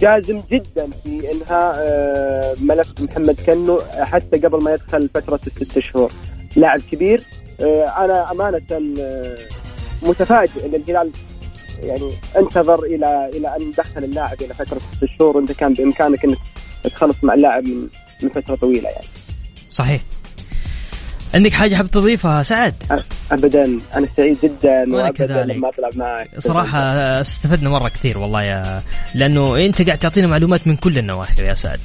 [0.00, 6.12] جازم جدا في إنهاء آه، ملف محمد كنو حتى قبل ما يدخل فترة الست شهور.
[6.56, 7.22] لاعب كبير
[7.60, 8.62] آه، أنا أمانة
[10.02, 11.10] متفاجئ إن الهلال
[11.82, 16.38] يعني انتظر إلى إلى أن دخل اللاعب إلى فتره ست شهور وانت كان بإمكانك إنك
[16.84, 17.88] تخلص مع اللاعب من
[18.22, 19.06] من فترة طويلة يعني.
[19.68, 20.00] صحيح.
[21.34, 22.74] عندك حاجة حاب تضيفها سعد؟
[23.32, 26.80] ابدا أنا سعيد جدا وأنا كذلك لما اطلع معك صراحة
[27.20, 28.82] استفدنا مرة كثير والله يا
[29.14, 31.80] لأنه أنت قاعد تعطينا معلومات من كل النواحي يا سعد.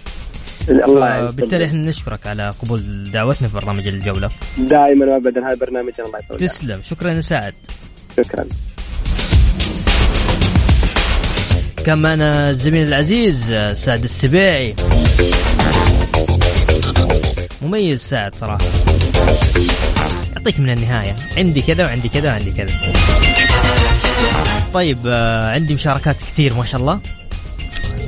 [0.69, 4.29] الله بالتالي إحنا نشكرك على قبول دعوتنا في برنامج الجولة.
[4.57, 6.39] دائما وابدا هذا برنامج الله يسعدك.
[6.39, 7.53] تسلم شكرا يا سعد.
[8.17, 8.45] شكرا.
[11.87, 14.75] كان معنا الزميل العزيز سعد السبيعي.
[17.61, 18.65] مميز سعد صراحة.
[20.35, 21.15] يعطيك من النهاية.
[21.37, 22.75] عندي كذا وعندي كذا وعندي كذا.
[24.73, 26.99] طيب آه، عندي مشاركات كثير ما شاء الله.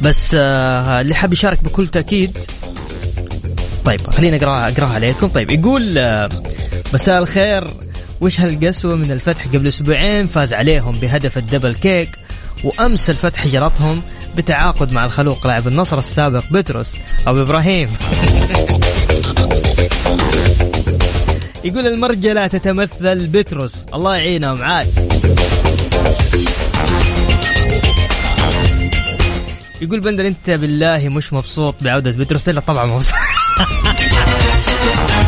[0.02, 2.38] بس آه، اللي حاب يشارك بكل تأكيد.
[3.86, 5.28] طيب خلينا اقراها أقرأها عليكم.
[5.28, 6.30] طيب يقول آه،
[6.94, 7.68] مساء الخير.
[8.22, 12.10] وش هالقسوة من الفتح؟ قبل أسبوعين فاز عليهم بهدف الدبل كيك.
[12.64, 14.02] وأمس الفتح جلطهم
[14.38, 16.92] بتعاقد مع الخلوق لاعب النصر السابق بتروس
[17.28, 17.90] أو إبراهيم.
[21.64, 23.86] يقول المرجلة تتمثل بتروس.
[23.94, 24.88] الله يعينهم عاد.
[29.82, 32.50] يقول بندر أنت بالله مش مبسوط بعودة بتروس.
[32.50, 33.16] لا طبعا مبسوط.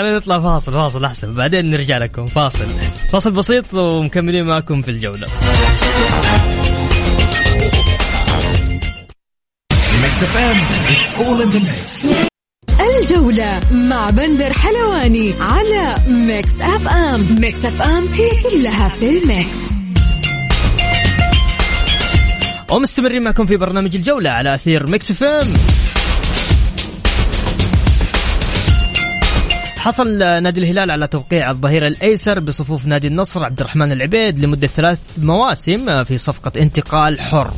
[0.00, 1.34] خلينا نطلع فاصل فاصل أحسن.
[1.34, 2.26] بعدين نرجع لكم.
[2.26, 2.66] فاصل.
[3.12, 5.26] فاصل بسيط ومكملين معكم في الجولة.
[13.00, 19.70] الجولة مع بندر حلواني على Mix FM Mix FM هي كلها في ال Mix.
[22.70, 25.79] ومستمرين معكم في برنامج الجولة على أثير Mix FM
[29.80, 34.98] حصل نادي الهلال على توقيع الظهير الأيسر بصفوف نادي النصر عبد الرحمن العبيد لمدة ثلاث
[35.18, 37.50] مواسم في صفقة انتقال حر.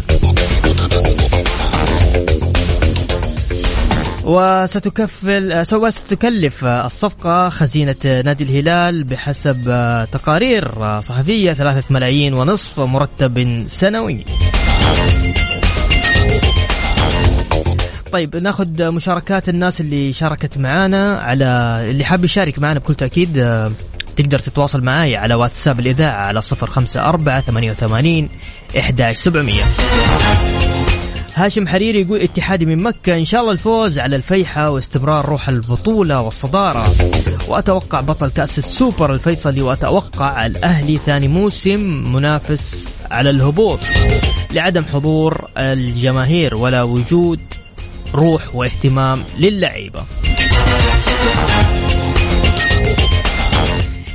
[4.25, 9.63] وستكفل سوف ستكلف الصفقة خزينة نادي الهلال بحسب
[10.13, 14.25] تقارير صحفية ثلاثة ملايين ونصف مرتب سنوي
[18.13, 21.47] طيب ناخذ مشاركات الناس اللي شاركت معانا على
[21.91, 23.73] اللي حاب يشارك معنا بكل تأكيد آه،
[24.17, 28.29] تقدر تتواصل معي على واتساب الإذاعة على صفر خمسة أربعة ثمانية وثمانين
[28.79, 29.63] إحداش سبعمية.
[31.35, 36.21] هاشم حريري يقول اتحادي من مكة إن شاء الله الفوز على الفيحة واستمرار روح البطولة
[36.21, 36.87] والصدارة.
[37.49, 43.79] وأتوقع بطل كأس السوبر الفيصلي وأتوقع الأهلي ثاني موسم منافس على الهبوط
[44.53, 47.41] لعدم حضور الجماهير ولا وجود
[48.15, 50.05] روح واهتمام للعيبة.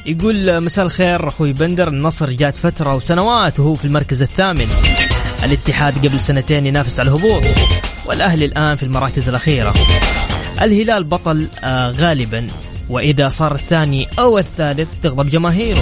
[0.06, 1.88] يقول مساء الخير أخوي بندر.
[1.88, 4.68] النصر جات فترة وسنوات وهو في المركز الثامن.
[5.44, 7.44] الاتحاد قبل سنتين ينافس على الهبوط
[8.06, 9.74] والأهلي الآن في المراكز الأخيرة.
[10.62, 12.48] الهلال بطل آه غالبا
[12.90, 15.82] وإذا صار الثاني أو الثالث تغضب جماهيره.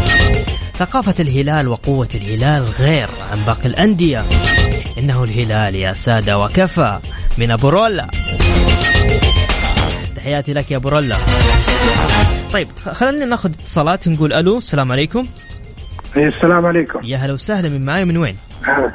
[0.79, 4.23] ثقافة الهلال وقوة الهلال غير عن باقي الأندية.
[4.97, 6.99] إنه الهلال يا سادة وكفى.
[7.37, 8.07] من أبو رولا.
[10.15, 11.15] تحياتي لك يا أبو رولا.
[12.53, 15.27] طيب خلينا ناخذ اتصالات نقول ألو السلام عليكم.
[16.17, 16.99] السلام عليكم.
[17.03, 18.37] يا هلا وسهلا من معاي من وين؟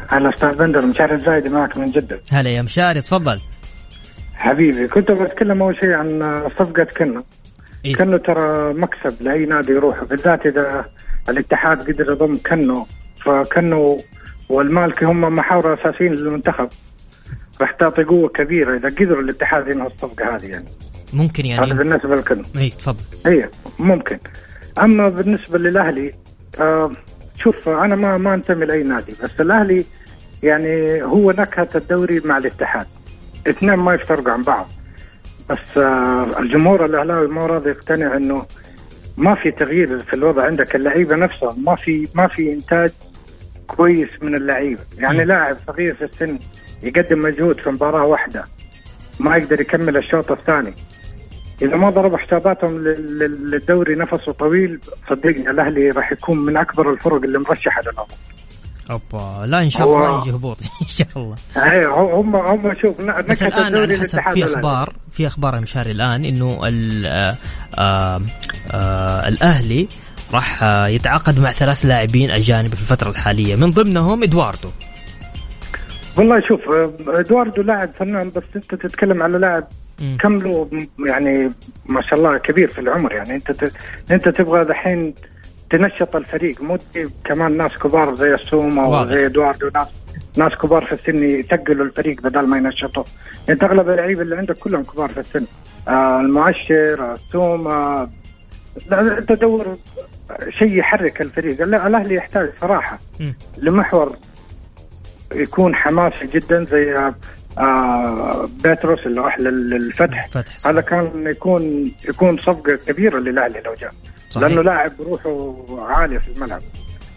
[0.09, 2.21] هلا أستاذ بندر مشاري الزايد معك من جدة.
[2.33, 3.41] هلا يا مشاري تفضل.
[4.35, 7.23] حبيبي كنت بتكلم أول شيء عن صفقة كنا
[7.85, 10.85] إيه؟ كنو ترى مكسب لأي نادي يروح بالذات إذا
[11.29, 12.87] الاتحاد قدر يضم كنو.
[13.25, 14.01] فكنو
[14.49, 16.69] والمالكي هم محاور أساسيين للمنتخب.
[17.61, 20.65] راح تعطي قوة كبيرة إذا قدروا الاتحاد ينهوا الصفقة هذه يعني.
[21.13, 21.67] ممكن يعني.
[21.67, 22.43] هذا بالنسبة لكم.
[22.57, 23.05] إي تفضل.
[23.27, 24.19] إي ممكن.
[24.79, 26.15] أما بالنسبة للأهلي
[26.61, 26.93] آه
[27.39, 29.85] شوف أنا ما ما أنتمي لأي نادي بس الأهلي
[30.43, 32.87] يعني هو نكهة الدوري مع الاتحاد.
[33.47, 34.69] اثنين ما يفترقوا عن بعض.
[35.51, 38.47] بس آه الجمهور الأهلاوي ما راضي يقتنع إنه
[39.17, 40.77] ما في تغيير في الوضع عندك.
[40.77, 42.91] اللعيبة نفسهم ما في ما في إنتاج
[43.67, 44.83] كويس من اللعيبة.
[44.99, 46.39] يعني لاعب صغير في السن
[46.83, 48.45] يقدم مجهود في مباراة واحدة.
[49.21, 50.75] ما يقدر يكمل الشوط الثاني.
[51.63, 57.39] إذا ما ضرب حساباتهم للدوري نفسه طويل صدقني الأهلي راح يكون من أكبر الفرق اللي
[57.39, 58.19] مرشحة للهبوط
[58.91, 59.47] أوبا.
[59.47, 60.59] لا إن شاء الله ما يجي هبوط.
[60.83, 61.37] إن شاء الله.
[61.57, 66.61] أيوه هم هم شوف بس الآن على حسب في أخبار في أخبار مشاري الآن إنه
[66.65, 67.37] آه،
[67.79, 68.21] آه،
[68.71, 69.89] آه، الأهلي
[70.33, 73.57] راح يتعاقد مع ثلاث لاعبين أجانب في الفترة الحالية.
[73.57, 74.69] من ضمنهم إدواردو.
[76.19, 76.61] والله شوف
[77.09, 79.65] إدواردو لاعب فنان بس أنت تتكلم على لاعب
[80.21, 80.69] كم له
[81.07, 81.53] يعني
[81.87, 83.13] ما شاء الله كبير في العمر.
[83.13, 83.73] يعني أنت ت...
[84.11, 85.15] أنت تبغى دحين
[85.71, 86.79] تنشط الفريق مو
[87.25, 89.89] كمان ناس كبار زي السوما وزي إدواردو ناس
[90.37, 93.05] ناس كبار في السن يثقلوا الفريق بدل ما ينشطوا.
[93.49, 95.45] أنت أغلب اللعيبة اللي عندك كلهم كبار في السن.
[95.89, 98.11] آه المؤشر السوما
[98.91, 99.77] لا أنت دور
[100.49, 101.63] شيء يحرك الفريق.
[101.63, 102.99] الأهلي يحتاج صراحة
[103.59, 104.17] لمحور
[105.35, 107.13] يكون حماسي جدا زي
[107.59, 110.29] آه بيتروس اللي راح للفتح.
[110.29, 113.93] فتح هذا كان يكون يكون صفقة كبيرة للأهلي لو جاء.
[114.31, 114.49] صحيح.
[114.49, 116.63] لأنه لاعب روحه عالية في الملعب.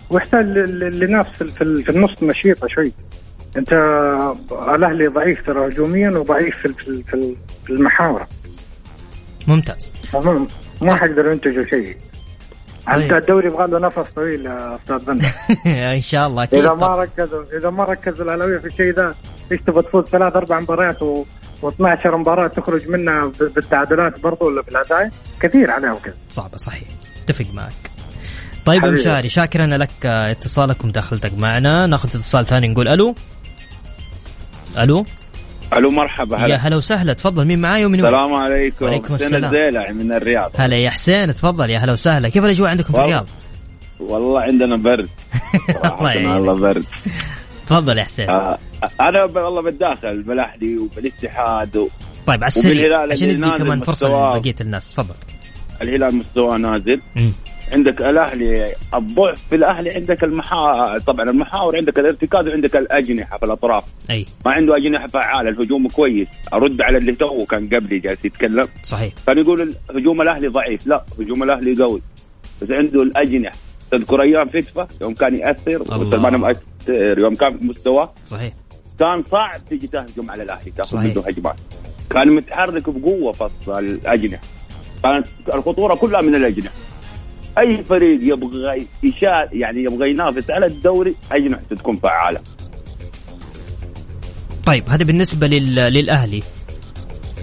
[0.09, 2.91] ويحتاج لناس في النص نشيطة شوي.
[3.57, 3.73] أنت
[4.75, 7.03] الأهلي ضعيف ترى هجوميا وضعيف في
[7.65, 8.27] في المحاورة.
[9.47, 9.93] ممتاز.
[10.81, 11.97] ما حقدر ينتجوا شيء.
[12.89, 13.13] أنت طيب.
[13.13, 15.27] الدوري يبغى له نفس طويل يا أستاذ بندر.
[15.95, 16.59] إن شاء الله أكيد.
[16.59, 19.15] إذا ما ركزوا إذا ما ركزوا الأهلاوية في الشيء ذا
[19.51, 21.23] إيش تبغى تفوز؟ ثلاث أربع مباريات و...
[21.63, 26.87] و12 مباراة تخرج منها بالتعادلات برضو ولا بالهدايا كثير عليهم كذا صعبة صحيح.
[27.23, 27.91] اتفق معك.
[28.65, 28.99] طيب حبيبي.
[29.01, 31.85] مشاري شاكرا لك اتصالك ومداخلتك معنا.
[31.87, 33.15] ناخذ اتصال ثاني نقول ألو.
[34.77, 35.05] ألو؟
[35.77, 39.27] ألو مرحبا يا هلا هلا وسهلا تفضل مين معاي ومن وين السلام عليكم وعليكم حسين
[39.27, 39.43] السلام.
[39.55, 42.99] الزيلع من الرياض هلا يا حسين تفضل يا هلا وسهلا كيف الأجواء عندكم في.
[42.99, 43.27] الرياض
[43.99, 45.09] والله عندنا برد
[46.01, 46.31] الله.
[46.39, 46.85] والله برد
[47.67, 48.57] تفضل يا حسين آه
[49.01, 51.87] أنا والله بتداخل بالاهلي وبالاتحاد و...
[52.27, 54.07] طيب على السريع عشان ندي كمان فرصة.
[54.37, 55.13] لبقية الناس تفضل
[55.81, 57.01] الهلال مستواه نازل.
[57.73, 63.83] عندك الأهلي الضعف في الأهلي عندك المحا طبعا المحاور عندك الارتكاز وعندك الأجنحة في الأطراف.
[64.09, 64.25] أي.
[64.45, 66.27] ما عنده أجنحة فعالة الهجوم كويس.
[66.53, 68.67] أرد على اللي تو كان قبلي جالس يتكلم.
[68.83, 69.13] صحيح.
[69.27, 70.87] كان يقول هجوم الأهلي ضعيف.
[70.87, 72.01] لا هجوم الأهلي قوي.
[72.61, 73.55] بس عنده الأجنحة.
[73.91, 75.81] تذكر أيام فتفه يوم كان يأثر.
[75.81, 78.13] وسلمان مؤثر يوم كان في مستواه.
[78.27, 78.53] صحيح.
[78.99, 80.97] كان صعب تيجي تهجم على الأهلي تاخذ.
[80.97, 81.55] منه هجمات.
[82.09, 84.43] كان متحرك بقوة فص الأجنحة.
[85.03, 86.75] كانت الخطورة كلها من الأجنحة.
[87.57, 92.39] أي فريق يبغى يشا يعني يبغى ينافس على الدوري اجنحته تكون فعالة.
[94.65, 95.75] طيب هذا بالنسبة لل...
[95.75, 96.43] للأهلي.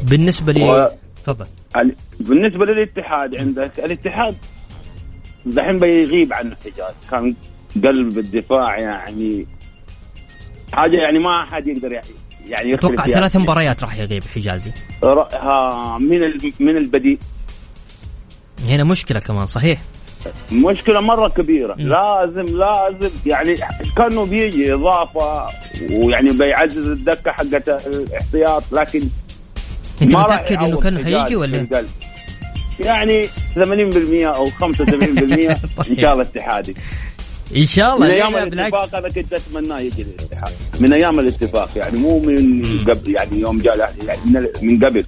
[0.02, 0.88] بالنسبة لي و-
[1.24, 1.46] تفضل.
[1.76, 4.36] ال- بالنسبة للاتحاد عندك الاتحاد
[5.46, 6.94] دحين بيغيب عن الحجاز.
[7.10, 7.34] كان
[7.84, 9.46] قلب الدفاع يعني
[10.72, 12.06] حاجة يعني ما حد يقدر يعني
[12.48, 13.06] يعني أتوقع.
[13.06, 14.70] ثلاث مباريات راح يغيب حجازي.
[15.02, 16.20] ها من
[16.60, 17.18] من البديل.
[18.68, 19.80] هنا مشكلة كمان صحيح.
[20.52, 21.74] مشكلة مرة كبيرة.
[21.78, 21.88] مم.
[21.88, 23.54] لازم لازم يعني
[23.96, 25.46] كأنه بيجي إضافة
[25.92, 29.02] ويعني بيعزز الدكة حقت الاحتياط لكن
[30.02, 31.66] متأكد إنه يعوض كان حيجي ولا.
[32.80, 33.60] يعني 80%
[34.22, 34.52] أو 75%
[35.90, 36.74] إن شاء الله اتحادي.
[37.56, 38.06] إن شاء الله.
[38.06, 43.14] من أيام الاتفاق أنا كنت اتمناه يجي الاتحاد من أيام الاتفاق يعني مو من قبل
[43.14, 45.04] يعني يوم جاء يعني من قبل.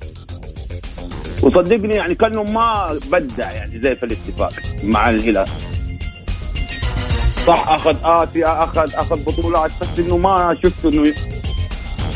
[1.42, 5.46] وصدقني يعني كأنه ما بدع يعني زي في الاتفاق مع الهلال.
[7.46, 11.14] صح أخذ اسيا أخذ أخذ بطولات بس إنه ما شفت إنه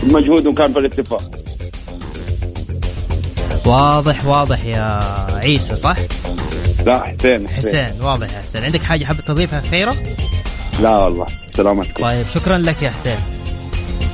[0.02, 1.22] مجهوده كان في الاتفاق.
[3.66, 5.00] واضح واضح يا
[5.36, 5.96] عيسى صح؟
[6.86, 8.02] لا حسين حسين.
[8.02, 8.64] واضح يا حسين.
[8.64, 9.96] عندك حاجة حابب تضيفها خيرة؟
[10.82, 13.18] لا والله سلامتكم طيب شكرا لك يا حسين.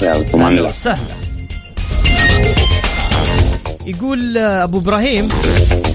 [0.02, 1.21] الله وسهلا.
[3.87, 5.28] يقول أبو إبراهيم.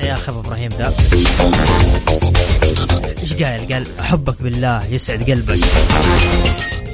[0.04, 0.94] يا أخي أبو إبراهيم ده.
[3.22, 5.60] إيش قال؟ قال احبك بالله يسعد قلبك.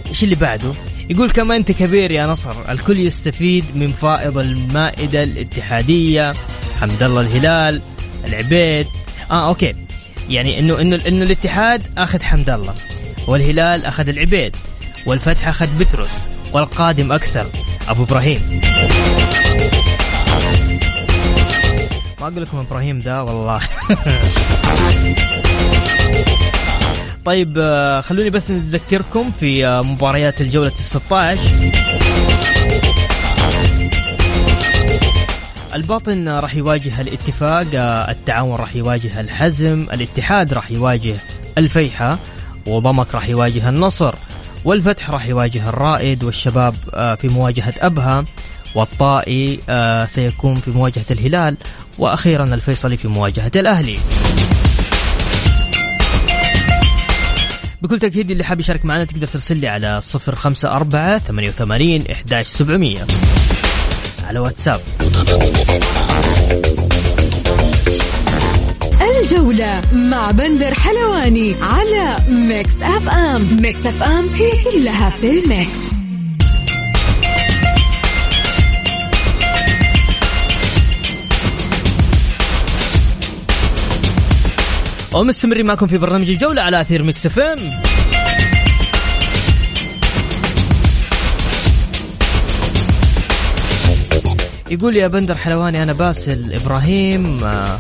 [0.09, 0.71] إيش اللي بعده؟
[1.09, 2.71] يقول كما أنت كبير يا نصر.
[2.71, 6.33] الكل يستفيد من فائض المائدة الاتحادية.
[6.81, 7.81] حمد الله الهلال
[8.25, 8.87] العبيد.
[9.31, 9.75] آه أوكي.
[10.29, 12.73] يعني انه انه إنه الاتحاد أخذ حمد الله
[13.27, 14.55] والهلال أخذ العبيد
[15.07, 16.13] والفتح أخذ بتروس
[16.53, 17.45] والقادم أكثر.
[17.87, 18.61] أبو إبراهيم.
[22.23, 23.59] ما أقول لكم إبراهيم ده والله.
[27.25, 31.39] طيب آه، خلوني بس نذكركم في آه، مباريات الجولة ال 16
[35.75, 41.15] الباطن راح يواجه الاتفاق آه، التعاون راح يواجه الحزم الاتحاد راح يواجه
[41.57, 42.17] الفيحة
[42.67, 44.15] وضمك راح يواجه النصر
[44.65, 48.25] والفتح راح يواجه الرائد والشباب في مواجهة أبها.
[48.75, 51.57] والطائي آه، سيكون في مواجهة الهلال
[51.99, 53.97] وأخيرا الفيصلي في مواجهة الأهلي.
[57.81, 63.07] بكل تأكيد اللي حاب يشارك معنا تقدر ترسل لي على 054 88 11700
[64.27, 64.79] على واتساب.
[69.21, 73.61] الجولة مع بندر حلواني على Mix FM.
[73.61, 76.02] Mix FM هي كلها في ال mix.
[85.13, 87.81] ومستمرين معكم في برنامج الجولة على أثير Mix FM.
[94.71, 97.77] يقول يا بندر حلواني أنا باسل إبراهيم آه،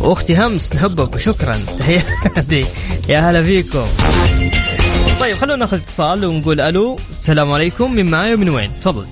[0.00, 1.56] وأختي همس نحبك وشكرا.
[1.78, 2.64] تحياتي.
[3.08, 3.86] يا هلا فيكم.
[5.20, 6.98] طيب خلونا ناخذ اتصال ونقول ألو.
[7.10, 7.92] السلام عليكم.
[7.92, 9.06] من معاي ومن وين؟ تفضل.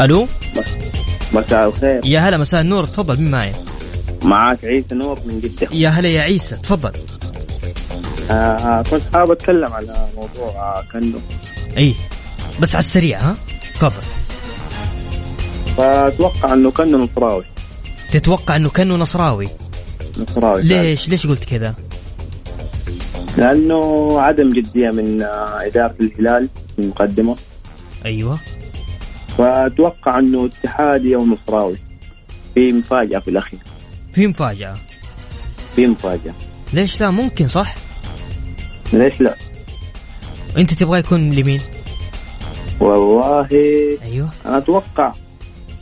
[0.00, 0.28] ألو؟
[1.32, 2.00] مساء الخير.
[2.04, 2.84] يا هلا مساء النور.
[2.84, 3.52] تفضل مين معاي.
[4.24, 5.68] معاك عيسى نور من جدة.
[5.72, 6.92] يا هلا يا عيسى تفضل.
[8.30, 11.18] آه كنت حابب أتكلم على موضوع آه كنو.
[11.78, 11.94] إي
[12.60, 13.36] بس على السريع ها؟
[13.74, 14.02] تفضل.
[15.76, 17.44] فأتوقع إنه كنو نصراوي.
[18.10, 19.48] تتوقع إنه كانه نصراوي؟
[20.18, 21.74] نصراوي ليش؟ ليش قلت كذا؟
[23.38, 27.36] لأنه عدم جدية من آه إدارة الهلال في المقدمه
[28.04, 28.38] أيوه.
[29.38, 31.76] فأتوقع إنه اتحادي أو نصراوي
[32.54, 33.60] في مفاجأة في الأخير.
[34.14, 34.76] في مفاجاه
[35.76, 36.34] في مفاجاه
[36.72, 37.74] ليش لا؟ ممكن صح؟
[38.92, 39.36] ليش لا؟
[40.56, 41.60] أنت تبغى يكون لمين؟
[42.80, 43.48] والله
[44.02, 44.28] أيوه.
[44.46, 45.12] أنا أتوقع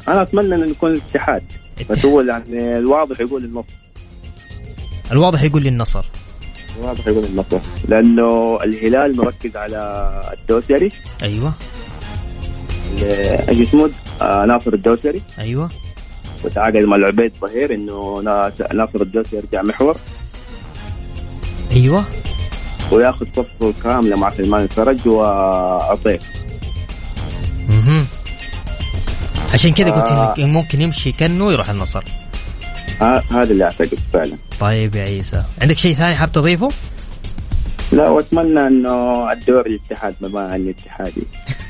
[0.08, 1.42] أنا أتمنى إن يكون الاتحاد
[1.90, 3.74] بس هو يعني الواضح يقول النصر.
[5.12, 6.04] الواضح يقول لي النصر.
[6.78, 7.58] الواضح يقول النصر
[7.88, 10.10] لأنه الهلال مركز على
[10.40, 10.92] الدوسري.
[11.22, 11.52] أيوه.
[13.48, 13.90] إيش اسمه
[14.22, 15.22] آه ناصر الدوسري.
[15.38, 15.70] أيوه.
[16.44, 18.20] وتعاقد مع العبيد ظهير إنه
[18.74, 19.96] ناصر الدوسري يرجع محور.
[21.72, 22.04] أيوه.
[22.92, 26.22] وياخذ صفه كاملة مع سلمان الفرج وعطيف
[27.70, 28.04] أها
[29.52, 30.34] عشان كذا قلت آه.
[30.34, 32.04] انك ممكن يمشي كأنه ويروح النصر.
[33.02, 34.36] آه هذا اللي أعتقد فعلا.
[34.60, 35.42] طيب يا عيسى.
[35.62, 36.68] عندك شيء ثاني حاب تضيفه؟
[37.92, 41.22] لا وأتمنى إنه الدوري الاتحاد ما عن الاتحادي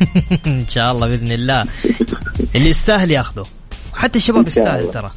[0.46, 1.66] إن شاء الله بإذن الله.
[2.54, 3.44] اللي يستاهل ياخذه.
[3.94, 5.10] حتى الشباب يستاهل ترى.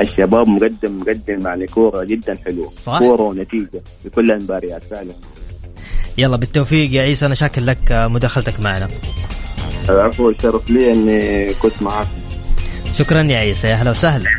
[0.00, 2.98] الشباب مقدم مقدم يعني كورة جدا حلوة صح.
[2.98, 5.12] كورة ونتيجة في كل المباريات فعلا.
[6.18, 8.88] يلا بالتوفيق يا عيسى أنا شاكر لك مداخلتك معنا.
[9.88, 12.06] العفو الشرف لي إني كنت معك
[12.98, 14.30] شكرا يا عيسى يا أهلا وسهلا.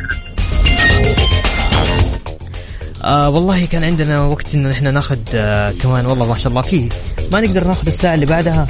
[3.04, 6.88] آه والله كان عندنا وقت إنه إحنا ناخذ آه كمان والله ما شاء الله فيه
[7.32, 8.66] ما نقدر ناخذ الساعة اللي بعدها.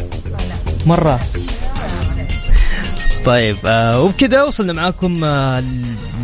[0.86, 1.20] مرة.
[3.24, 5.64] طيب آه وبكذا وصلنا معاكم آه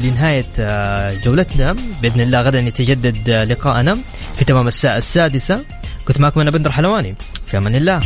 [0.02, 1.76] لنهاية آه جولتنا.
[2.02, 3.98] بإذن الله غدا يتجدد آه لقاءنا
[4.38, 5.64] في تمام الساعة السادسة.
[6.04, 7.14] كنت معكم أنا بندر حلواني.
[7.46, 8.00] في أمان الله.